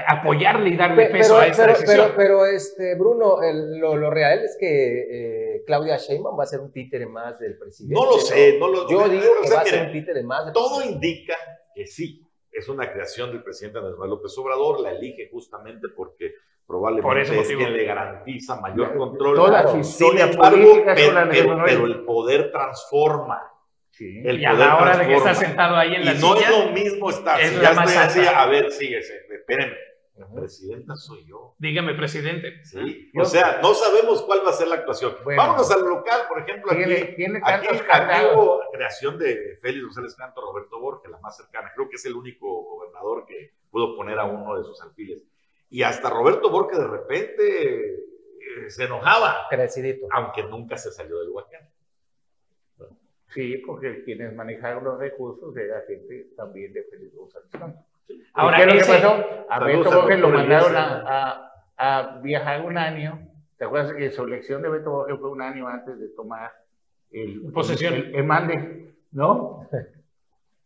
[0.08, 2.12] apoyarle y darle peso a esta pero, decisión.
[2.16, 3.36] Pero, pero este, Bruno,
[3.78, 7.56] lo, lo, real es que eh, Claudia Sheinbaum va a ser un títere más del
[7.56, 7.94] presidente.
[7.94, 10.52] No lo sé, no, lo Yo digo que va a ser un títere más.
[10.52, 11.36] todo indica
[11.74, 12.23] que sí,
[12.54, 16.34] es una creación del presidente Andrés Manuel López Obrador, la elige justamente porque
[16.66, 19.36] probablemente es quien le garantiza mayor control.
[19.36, 23.42] Toda su Sin embargo, pero, pero, el poder transforma.
[23.90, 24.22] Sí.
[24.24, 26.28] El y a la hora de que está sentado ahí en la y silla.
[26.28, 27.40] no es lo mismo estar.
[27.40, 29.76] Si ya estoy así, a ver, síguese, espérenme.
[30.16, 31.56] La presidenta soy yo.
[31.58, 32.64] Dígame, presidente.
[32.64, 33.10] Sí.
[33.18, 35.16] O sea, no sabemos cuál va a ser la actuación.
[35.24, 36.84] Vámonos al local, por ejemplo, aquí,
[37.16, 41.72] ¿tiene, aquí, aquí hubo creación de Félix González Canto, Roberto Borges, la más cercana.
[41.74, 45.24] Creo que es el único gobernador que pudo poner a uno de sus alfiles.
[45.68, 49.48] Y hasta Roberto Borges de repente eh, se enojaba.
[49.50, 50.06] Crecidito.
[50.12, 51.68] Aunque nunca se salió del huacán.
[53.30, 57.84] Sí, porque quienes manejaron los recursos era gente también de Félix González Canto.
[58.32, 59.24] Ahora, ¿qué es lo que pasó?
[59.48, 63.28] A Beto Borges lo mandaron a, a, viajar un año.
[63.56, 66.52] ¿Te acuerdas que su elección de Beto Borges fue un año antes de tomar
[67.10, 67.94] el, Posesión.
[67.94, 68.94] el, el mande?
[69.12, 69.68] ¿No?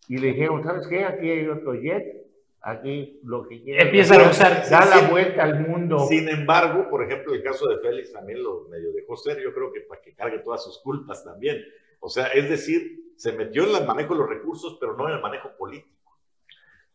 [0.08, 1.04] Y le dijeron, ¿sabes qué?
[1.04, 2.28] Aquí hay otro jet
[2.62, 3.82] aquí lo que quiere.
[3.82, 4.68] Empieza a usar.
[4.68, 6.00] Da la vuelta al mundo.
[6.00, 9.72] Sin embargo, por ejemplo, el caso de Félix también lo medio dejó ser, yo creo
[9.72, 11.62] que para que cargue todas sus culpas también.
[12.00, 15.16] O sea, es decir, se metió en el manejo de los recursos, pero no en
[15.16, 15.97] el manejo político.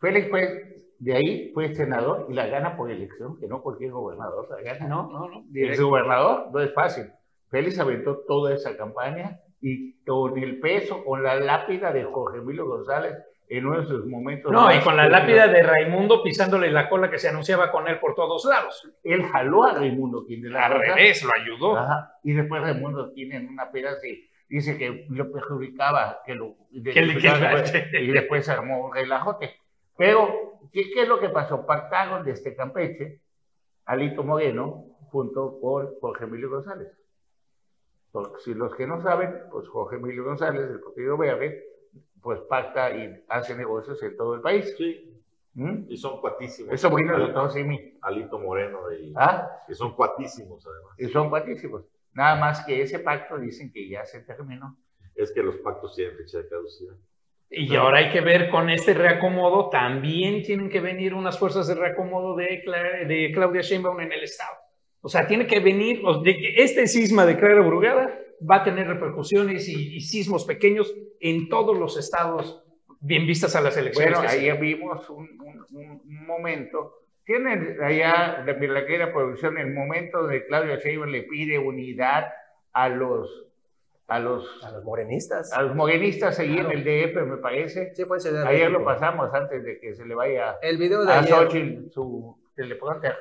[0.04, 4.50] Félix fue, de ahí fue senador y la gana por elección, que no cualquier gobernador
[4.50, 4.86] la gana.
[4.86, 5.46] No, no, no.
[5.56, 7.06] El gobernador no es fácil.
[7.50, 12.66] Félix aventó toda esa campaña y con el peso, con la lápida de Jorge Emilio
[12.66, 13.14] González,
[13.48, 14.52] en uno de sus momentos.
[14.52, 17.98] No, y con la lápida de Raimundo pisándole la cola que se anunciaba con él
[18.00, 18.86] por todos lados.
[19.06, 21.78] Él jaló a Raimundo, quien de la Al revés, lo ayudó.
[21.78, 22.18] Ajá.
[22.24, 26.58] Y después Raimundo tiene una pera así, dice que lo perjudicaba, que lo.
[26.94, 29.63] Que le, que y después se armó un relajote.
[29.98, 31.66] Pero, ¿qué, ¿qué, es lo que pasó?
[31.66, 33.22] Pactaron desde Campeche,
[33.86, 36.90] Alito Moreno, junto con Jorge Emilio González.
[38.12, 41.64] Porque si los que no saben, pues Jorge Emilio González, del Partido Verde,
[42.22, 44.74] pues pacta y hace negocios en todo el país.
[44.78, 45.10] Sí.
[45.56, 45.86] ¿Mm?
[45.88, 46.74] Y son cuatísimos.
[46.74, 47.98] Eso bueno de todos y mí.
[48.02, 49.64] Alito Moreno y, ¿Ah?
[49.68, 51.00] y son cuatísimos además.
[51.00, 51.84] Y son cuatísimos.
[52.14, 54.78] Nada más que ese pacto dicen que ya se terminó.
[55.16, 56.96] Es que los pactos tienen fecha de caducidad.
[57.56, 61.76] Y ahora hay que ver con este reacomodo, también tienen que venir unas fuerzas de
[61.76, 62.64] reacomodo de,
[63.08, 64.58] de Claudia Sheinbaum en el Estado.
[65.02, 66.02] O sea, tiene que venir,
[66.56, 71.98] este cisma de Clara Brugada va a tener repercusiones y, sismos pequeños en todos los
[71.98, 72.64] estados
[73.00, 74.18] bien vistas a las elecciones.
[74.18, 75.38] Bueno, ahí vimos un,
[76.26, 76.96] momento.
[77.24, 82.34] Tienen allá la producción el momento de Claudia Sheinbaum le pide unidad
[82.72, 83.46] a los
[84.08, 85.54] a los, a los morenistas.
[85.54, 87.94] A los morenistas ahí en el DF, me parece.
[87.96, 88.36] Sí, puede ser.
[88.46, 91.34] Ayer lo pasamos antes de que se le vaya el video de a ayer.
[91.34, 93.16] Xochitl su teleprompter.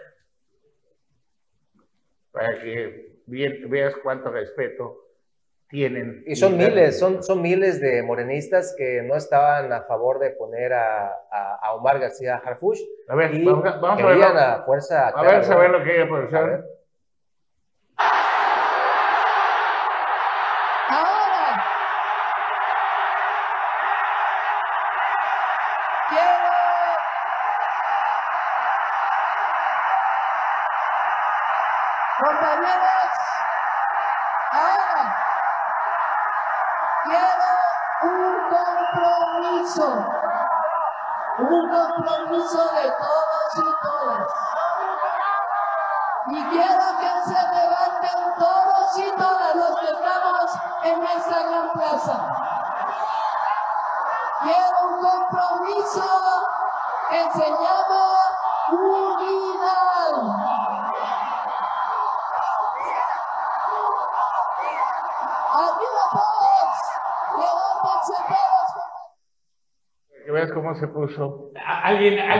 [2.31, 4.99] Para que veas cuánto respeto
[5.69, 6.23] tienen.
[6.27, 10.73] Y son miles, son, son miles de morenistas que no estaban a favor de poner
[10.75, 12.81] a, a, a Omar García Harfush.
[13.09, 14.23] A ver, y vamos, a, vamos a ver.
[14.23, 15.09] A, a fuerza.
[15.09, 16.65] A ver, saber lo que hay producción.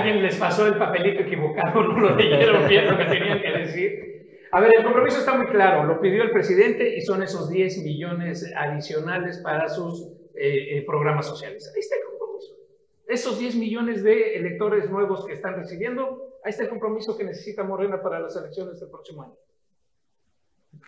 [0.03, 4.49] ¿Alguien, les pasó el papelito equivocado, no lo leyeron bien lo que tenían que decir.
[4.51, 7.85] A ver, el compromiso está muy claro, lo pidió el presidente y son esos 10
[7.85, 10.03] millones adicionales para sus
[10.35, 11.73] eh, eh, programas sociales.
[11.75, 12.55] Ahí está el compromiso.
[13.07, 17.63] Esos 10 millones de electores nuevos que están recibiendo, ahí está el compromiso que necesita
[17.63, 19.37] Morena para las elecciones del próximo año.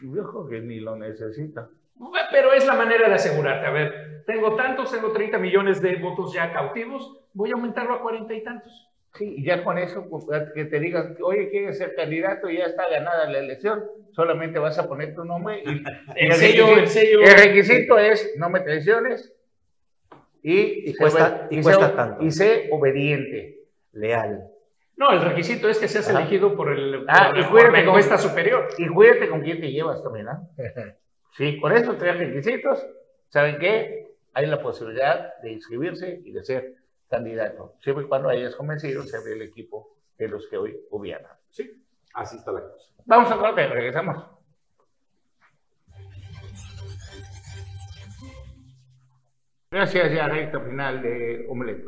[0.03, 1.71] Yo creo que ni lo necesita.
[2.33, 3.67] Pero es la manera de asegurarte.
[3.67, 8.03] A ver, tengo tantos, tengo 30 millones de votos ya cautivos, voy a aumentarlo a
[8.03, 8.91] 40 y tantos.
[9.15, 12.65] Sí, y ya con eso, pues, que te digan, oye, quieres ser candidato y ya
[12.65, 15.83] está ganada la elección, solamente vas a poner tu nombre y
[16.17, 19.33] el, sello, el, sello, el requisito es no me traiciones
[20.43, 22.25] y, y, cuesta, y, cuesta tanto.
[22.25, 23.55] y sé obediente.
[23.93, 24.51] Leal.
[24.97, 28.69] No, el requisito es que seas elegido por el ah, la encuesta superior.
[28.79, 30.49] Y cuídate con quién te llevas también, ¿no?
[31.37, 32.85] sí, con estos tres requisitos,
[33.29, 34.09] ¿saben qué?
[34.35, 36.75] Hay la posibilidad de inscribirse y de ser
[37.15, 41.33] candidato, siempre y cuando hayas convencido ser el equipo de los que hoy gobiernan.
[41.49, 41.71] Sí,
[42.15, 42.93] así está la cosa.
[43.07, 44.17] Vamos a corte, regresamos.
[49.71, 51.85] Gracias, ya recta final de Omelet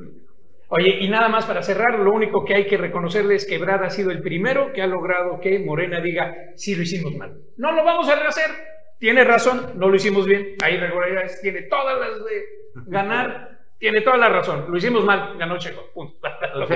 [0.68, 3.84] Oye, y nada más para cerrar, lo único que hay que reconocerle es que Brad
[3.84, 7.36] ha sido el primero que ha logrado que Morena diga, sí lo hicimos mal.
[7.56, 8.50] No lo vamos a rehacer.
[8.98, 10.56] Tiene razón, no lo hicimos bien.
[10.64, 12.44] Hay irregularidades, tiene todas las de
[12.86, 14.66] ganar tiene toda la razón.
[14.68, 15.90] Lo hicimos mal, ganó Checo.
[15.92, 16.16] Punto.
[16.54, 16.66] lo,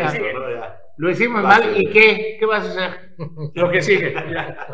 [0.96, 2.36] lo hicimos mal y qué?
[2.38, 3.14] ¿Qué vas a hacer?
[3.54, 4.14] Lo que sigue.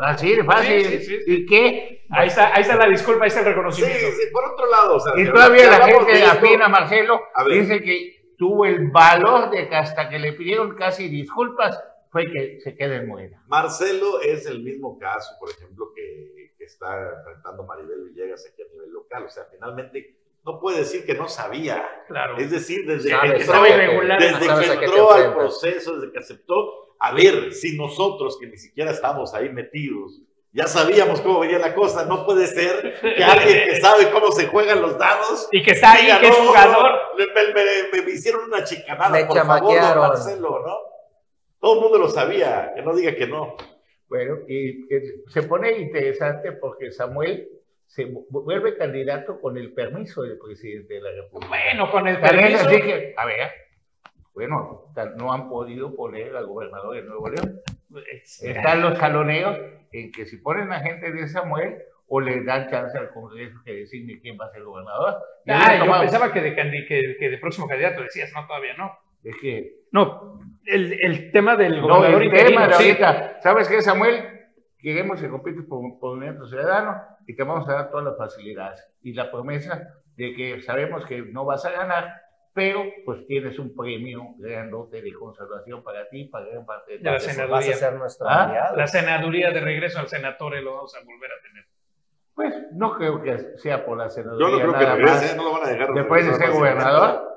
[0.01, 1.23] Así de fácil.
[1.25, 2.05] ¿Y qué?
[2.09, 4.07] Ahí está, ahí está la disculpa, ahí está el reconocimiento.
[4.07, 4.95] Sí, sí, por otro lado.
[4.95, 9.75] O sea, y todavía la gente afina, Marcelo, dice que tuvo el valor de que
[9.75, 13.43] hasta que le pidieron casi disculpas, fue que se quede en Morena.
[13.47, 18.73] Marcelo es el mismo caso, por ejemplo, que, que está enfrentando Maribel Villegas aquí a
[18.73, 19.25] nivel local.
[19.25, 20.17] O sea, finalmente
[20.47, 21.85] no puede decir que no sabía.
[22.07, 22.37] Claro.
[22.37, 27.53] Es decir, desde que entró, desde que entró al proceso, desde que aceptó, a ver,
[27.53, 30.21] si nosotros que ni siquiera estamos ahí metidos,
[30.53, 34.47] ya sabíamos cómo venía la cosa, no puede ser que alguien que sabe cómo se
[34.47, 36.93] juegan los dados y que está ahí, que es jugador.
[37.17, 40.77] Me, hicieron una chicanada, por favor, Marcelo, ¿no?
[41.59, 43.57] Todo el mundo lo sabía, que no diga que no.
[44.07, 44.87] Bueno, y
[45.27, 47.49] se pone interesante porque Samuel
[47.87, 51.47] se vuelve candidato con el permiso del presidente de la República.
[51.47, 52.69] Bueno, con el permiso.
[52.69, 53.49] que, a ver,
[54.33, 57.61] bueno, no han podido poner al gobernador de Nuevo León.
[58.41, 59.57] Están los jaloneos
[59.91, 61.77] en que si ponen a gente de Samuel
[62.09, 65.15] o le dan chance al Congreso que designe quién va a ser gobernador.
[65.47, 68.91] Ah, yo pensaba que de, que, de próximo candidato decías, no, todavía no.
[69.23, 69.77] Es que...
[69.91, 74.36] No, el, el tema del gobernador no, el tema de ahorita, ¿sabes qué, Samuel?
[74.87, 78.87] Queremos que compites por, un movimiento ciudadano y te vamos a dar todas las facilidades.
[79.01, 79.85] Y la promesa
[80.15, 82.21] de que sabemos que no vas a ganar,
[82.53, 87.19] pero pues tienes un premio grandote de conservación para ti, para gran parte de, la
[87.19, 87.55] senaduría.
[87.99, 88.73] Vas a ser ¿Ah?
[88.77, 91.65] La senaduría de regreso al senatore lo vamos a volver a tener.
[92.33, 94.47] Pues no creo que sea por la senaduría.
[94.47, 95.93] Yo no creo que regrese, no lo van a dejar.
[95.93, 97.36] Después de ser gobernador.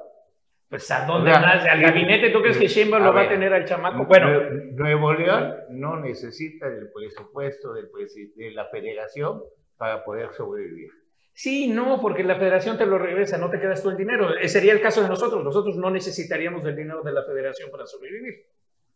[0.70, 1.66] Pues ¿a dónde más?
[1.66, 4.04] ¿Al gabinete tú crees que Sheinbaum lo va a tener al chamaco?
[4.04, 4.40] Bueno.
[4.76, 7.90] Nuevo León no necesita del presupuesto del
[8.36, 9.42] de la federación
[9.76, 10.92] para poder sobrevivir.
[11.32, 14.36] Sí, no, porque la federación te lo regresa, no te quedas tú el dinero.
[14.38, 15.42] Eh, sería el caso de nosotros.
[15.42, 18.46] Nosotros no necesitaríamos del dinero de la federación para sobrevivir.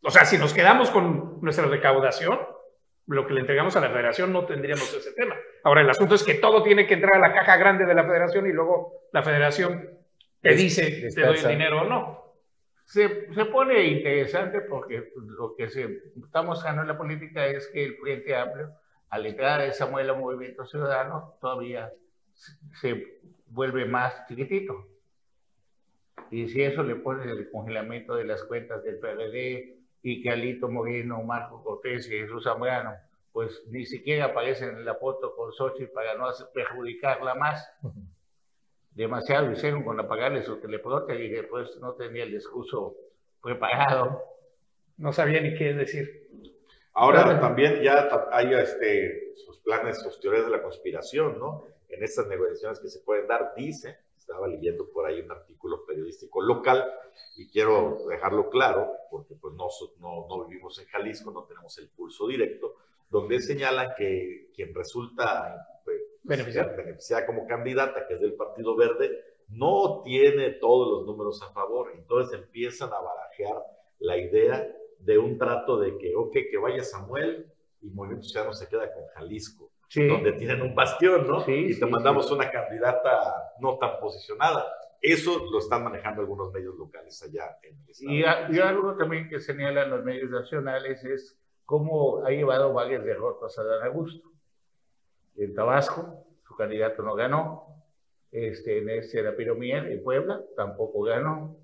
[0.00, 2.38] O sea, si nos quedamos con nuestra recaudación,
[3.08, 5.34] lo que le entregamos a la federación no tendríamos ese tema.
[5.64, 8.04] Ahora, el asunto es que todo tiene que entrar a la caja grande de la
[8.04, 10.03] federación y luego la federación
[10.44, 12.24] te dice te doy el dinero o no.
[12.84, 17.82] Se, se, pone interesante porque lo que se, estamos ganando en la política es que
[17.82, 18.72] el Frente Amplio,
[19.08, 21.90] a la entrada de Samuel al Movimiento Ciudadano, todavía
[22.80, 24.86] se vuelve más chiquitito.
[26.30, 30.68] Y si eso le pone el congelamiento de las cuentas del PRD y que Alito
[30.68, 32.92] Moreno, Marco Cortés y Jesús Zambrano,
[33.32, 37.66] pues ni siquiera aparecen en la foto con Sochi para no perjudicarla más
[38.94, 42.94] demasiado hicieron con apagarle su teleprompter y después no tenía el discurso
[43.42, 44.22] preparado.
[44.96, 46.28] No sabía ni qué decir.
[46.92, 51.64] Ahora también ya hay este, sus planes, sus teorías de la conspiración, ¿no?
[51.88, 56.40] En estas negociaciones que se pueden dar, dice, estaba leyendo por ahí un artículo periodístico
[56.40, 56.84] local
[57.36, 59.66] y quiero dejarlo claro, porque pues no,
[59.98, 62.76] no, no vivimos en Jalisco, no tenemos el pulso directo,
[63.10, 65.66] donde señalan que quien resulta
[66.24, 67.26] beneficiada.
[67.26, 71.92] como candidata, que es del Partido Verde, no tiene todos los números a favor.
[71.94, 73.62] Entonces empiezan a barajear
[73.98, 74.66] la idea
[74.98, 77.52] de un trato de que, ok, que vaya Samuel
[77.82, 81.44] y Movimiento Ciudadano se queda con Jalisco, donde tienen un bastión, ¿no?
[81.46, 84.66] y te mandamos una candidata no tan posicionada.
[85.00, 88.50] Eso lo están manejando algunos medios locales allá en el estado.
[88.50, 93.58] Y, y algo también que señalan los medios nacionales es cómo ha llevado varias derrotas
[93.58, 94.33] a Dan Augusto
[95.36, 97.66] en Tabasco, su candidato no ganó.
[98.30, 101.56] Este, en este era Miel, en Puebla, tampoco ganó.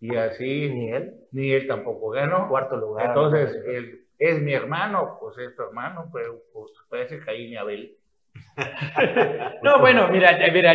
[0.00, 0.68] Y así.
[0.68, 1.14] Ni él.
[1.32, 2.48] Ni él tampoco ganó.
[2.48, 3.08] Cuarto lugar.
[3.08, 7.96] Entonces, él es mi hermano, pues es tu hermano, pero pues, parece Caín y Abel.
[9.62, 10.74] no, bueno, mira, mira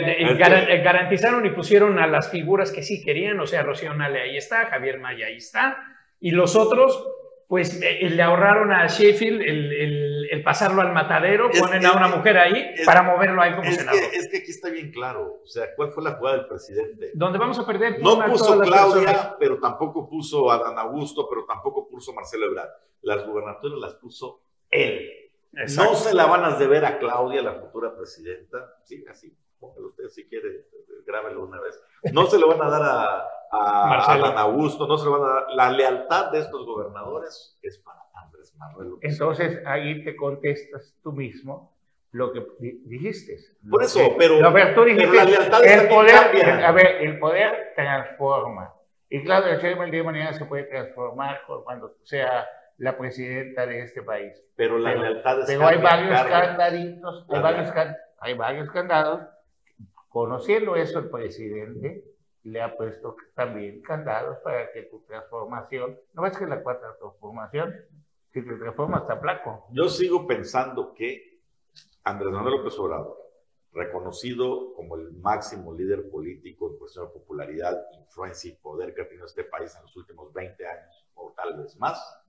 [0.77, 4.65] garantizaron y pusieron a las figuras que sí querían, o sea, Rocío Nale ahí está,
[4.65, 5.77] Javier Maya ahí está,
[6.19, 7.07] y los otros,
[7.47, 12.37] pues eh, le ahorraron a Sheffield el, el, pasarlo al matadero, ponen a una mujer
[12.37, 13.99] ahí para moverlo ahí como es senador.
[13.99, 17.11] Que, es que aquí está bien claro, o sea, ¿cuál fue la jugada del presidente?
[17.13, 18.01] Donde vamos a perder.
[18.01, 22.69] No puso Claudia, pero tampoco puso a Dan Augusto, pero tampoco puso Marcelo Ebrard.
[23.01, 25.09] Las gubernaturas las puso él.
[25.51, 28.75] No se la van a deber a Claudia, la futura presidenta.
[28.83, 30.67] Sí, así, póngalo usted si quiere,
[31.05, 31.81] grábelo una vez.
[32.13, 35.33] No se lo van a dar a, a, Dan Augusto, no se lo van a
[35.33, 35.45] dar.
[35.51, 38.93] La lealtad de estos gobernadores es para Andrés Manuel.
[39.01, 41.71] Entonces ahí te contestas tú mismo
[42.11, 43.37] lo que dijiste.
[43.69, 44.39] Por eso, pero,
[44.75, 46.15] tú dijiste, la lealtad el poder,
[46.63, 48.73] a ver, el poder transforma.
[49.09, 52.47] Y claro, el día de mañana se puede transformar cuando sea
[52.77, 54.33] la presidenta de este país.
[54.55, 57.73] Pero la lealtad es Pero hay varios candaditos, hay varios,
[58.19, 59.21] hay varios candados.
[60.09, 62.03] Conociendo eso, el presidente
[62.43, 67.73] le ha puesto también candados para que tu transformación, no ves que la cuarta transformación,
[68.33, 69.67] si te transformas está placo.
[69.71, 71.41] Yo sigo pensando que
[72.03, 73.17] Andrés Manuel López Obrador,
[73.73, 79.07] reconocido como el máximo líder político en cuestión de popularidad, influencia y poder que ha
[79.07, 82.21] tenido este país en los últimos 20 años, o tal vez más,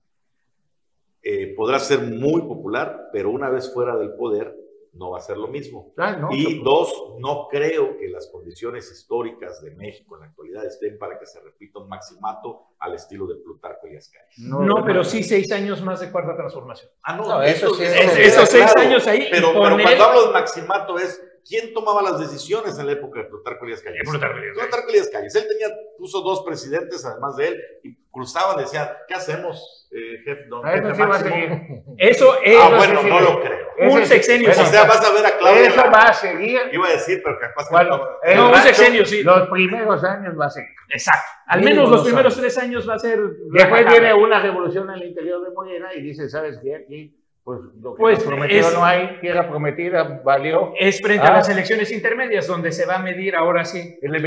[1.21, 4.62] eh, podrá ser muy popular, pero una vez fuera del poder
[4.93, 5.93] no va a ser lo mismo.
[5.97, 10.97] Ah, y dos, no creo que las condiciones históricas de México en la actualidad estén
[10.97, 14.37] para que se repita un maximato al estilo de Plutarco Elías Calles.
[14.37, 16.91] No, pero sí seis años más de cuarta transformación.
[17.03, 19.27] Ah, no, eso, sí, esos seis años ahí.
[19.31, 23.25] Pero, pero cuando hablo de maximato es ¿quién tomaba las decisiones en la época de
[23.25, 24.01] Plutarco Elías Calles?
[24.03, 25.35] Plutarco Elías Calles.
[25.35, 30.45] Él tenía, puso dos presidentes además de él y cruzaban, decían, ¿qué hacemos, eh, jefe?
[30.47, 32.57] Don, jefe eso es.
[32.59, 33.62] Ah, bueno, no lo creo.
[33.79, 34.51] Un sexenio.
[34.51, 35.67] o sea, vas a ver a Claudia.
[35.67, 36.59] Eso va a seguir.
[36.71, 38.35] Iba a decir, pero capaz que bueno, no.
[38.35, 39.23] no un sexenio, sí.
[39.23, 40.65] Los primeros años va a ser.
[40.89, 41.29] Exacto.
[41.47, 43.19] Al menos los primeros tres años va a ser.
[43.51, 46.75] Después viene una revolución en el interior de Morena y dice, ¿sabes qué?
[46.75, 50.73] Aquí pues lo que pues prometió no hay, tierra prometida, valió.
[50.79, 51.51] Es frente a las ah.
[51.51, 53.97] elecciones intermedias donde se va a medir ahora sí.
[54.01, 54.21] El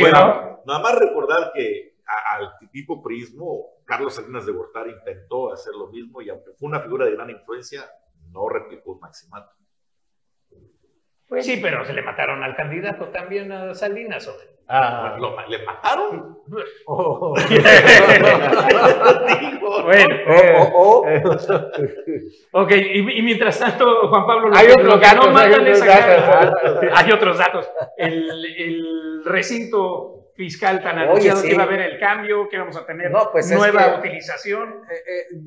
[0.00, 5.88] bueno, nada más recordar que al tipo prismo, Carlos Salinas de Gortari intentó hacer lo
[5.88, 7.90] mismo y aunque fue una figura de gran influencia,
[8.32, 9.50] no replicó un maximato.
[11.28, 14.28] Pues sí, pero se le mataron al candidato también a Salinas.
[14.66, 16.40] Ah, ¿Lo, ¿Le mataron?
[16.86, 17.34] Oh.
[19.84, 20.16] bueno,
[20.74, 21.04] oh, oh,
[22.62, 26.90] ok, y, mientras tanto, Juan Pablo, hay, otros datos, no hay, otros datos.
[26.94, 27.70] hay otros datos.
[27.96, 32.86] El, el recinto fiscal tan anunciado que va a haber el cambio, que vamos a
[32.86, 34.82] tener pues nueva utilización.
[34.90, 35.40] Eh, eh,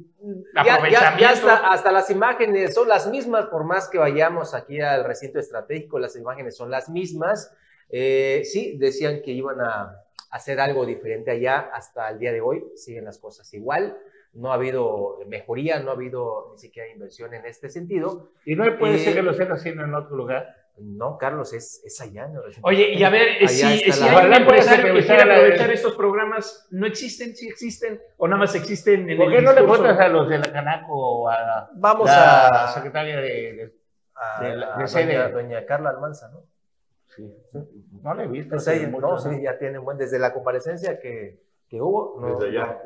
[0.66, 5.04] ya, ya, hasta, hasta, las imágenes son las mismas, por más que vayamos aquí al
[5.04, 7.56] recinto estratégico, las imágenes son las mismas.
[7.90, 10.00] Eh, sí, decían que iban a
[10.32, 13.98] hacer algo diferente allá hasta el día de hoy, siguen las cosas igual,
[14.34, 18.32] no ha habido mejoría, no ha habido ni siquiera inversión en este sentido.
[18.46, 20.63] ¿Y no puede ser que lo estén haciendo en otro lugar?
[20.78, 22.30] No, Carlos, es, es allá.
[22.64, 26.88] Oye, y a ver, si, si hay una empresa que quiera aprovechar estos programas, ¿no
[26.88, 27.36] existen?
[27.36, 28.02] ¿Sí existen?
[28.18, 30.94] ¿O nada más existen en ¿Por qué no le pones a los de la Canaco
[30.94, 33.72] o a Vamos la a, secretaria de,
[34.42, 36.44] de, de, doña Carla Almanza, ¿no?
[37.16, 37.32] Sí.
[38.02, 38.56] No le he visto.
[38.56, 41.40] no, sí, ya tienen buen, desde la comparecencia que,
[41.74, 42.38] que hubo, no,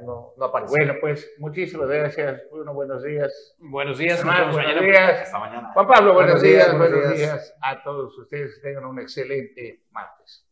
[0.05, 0.77] no, no, apareció.
[0.77, 2.41] Bueno, pues muchísimas gracias.
[2.49, 3.53] Bruno, buenos días.
[3.59, 4.55] Buenos días, Marcos.
[4.55, 5.23] Buenos días.
[5.23, 5.73] Hasta mañana.
[5.73, 7.53] Juan Pablo, buenos, días, buenos días.
[7.61, 8.55] a todos ustedes.
[8.55, 10.46] Que tengan un excelente martes.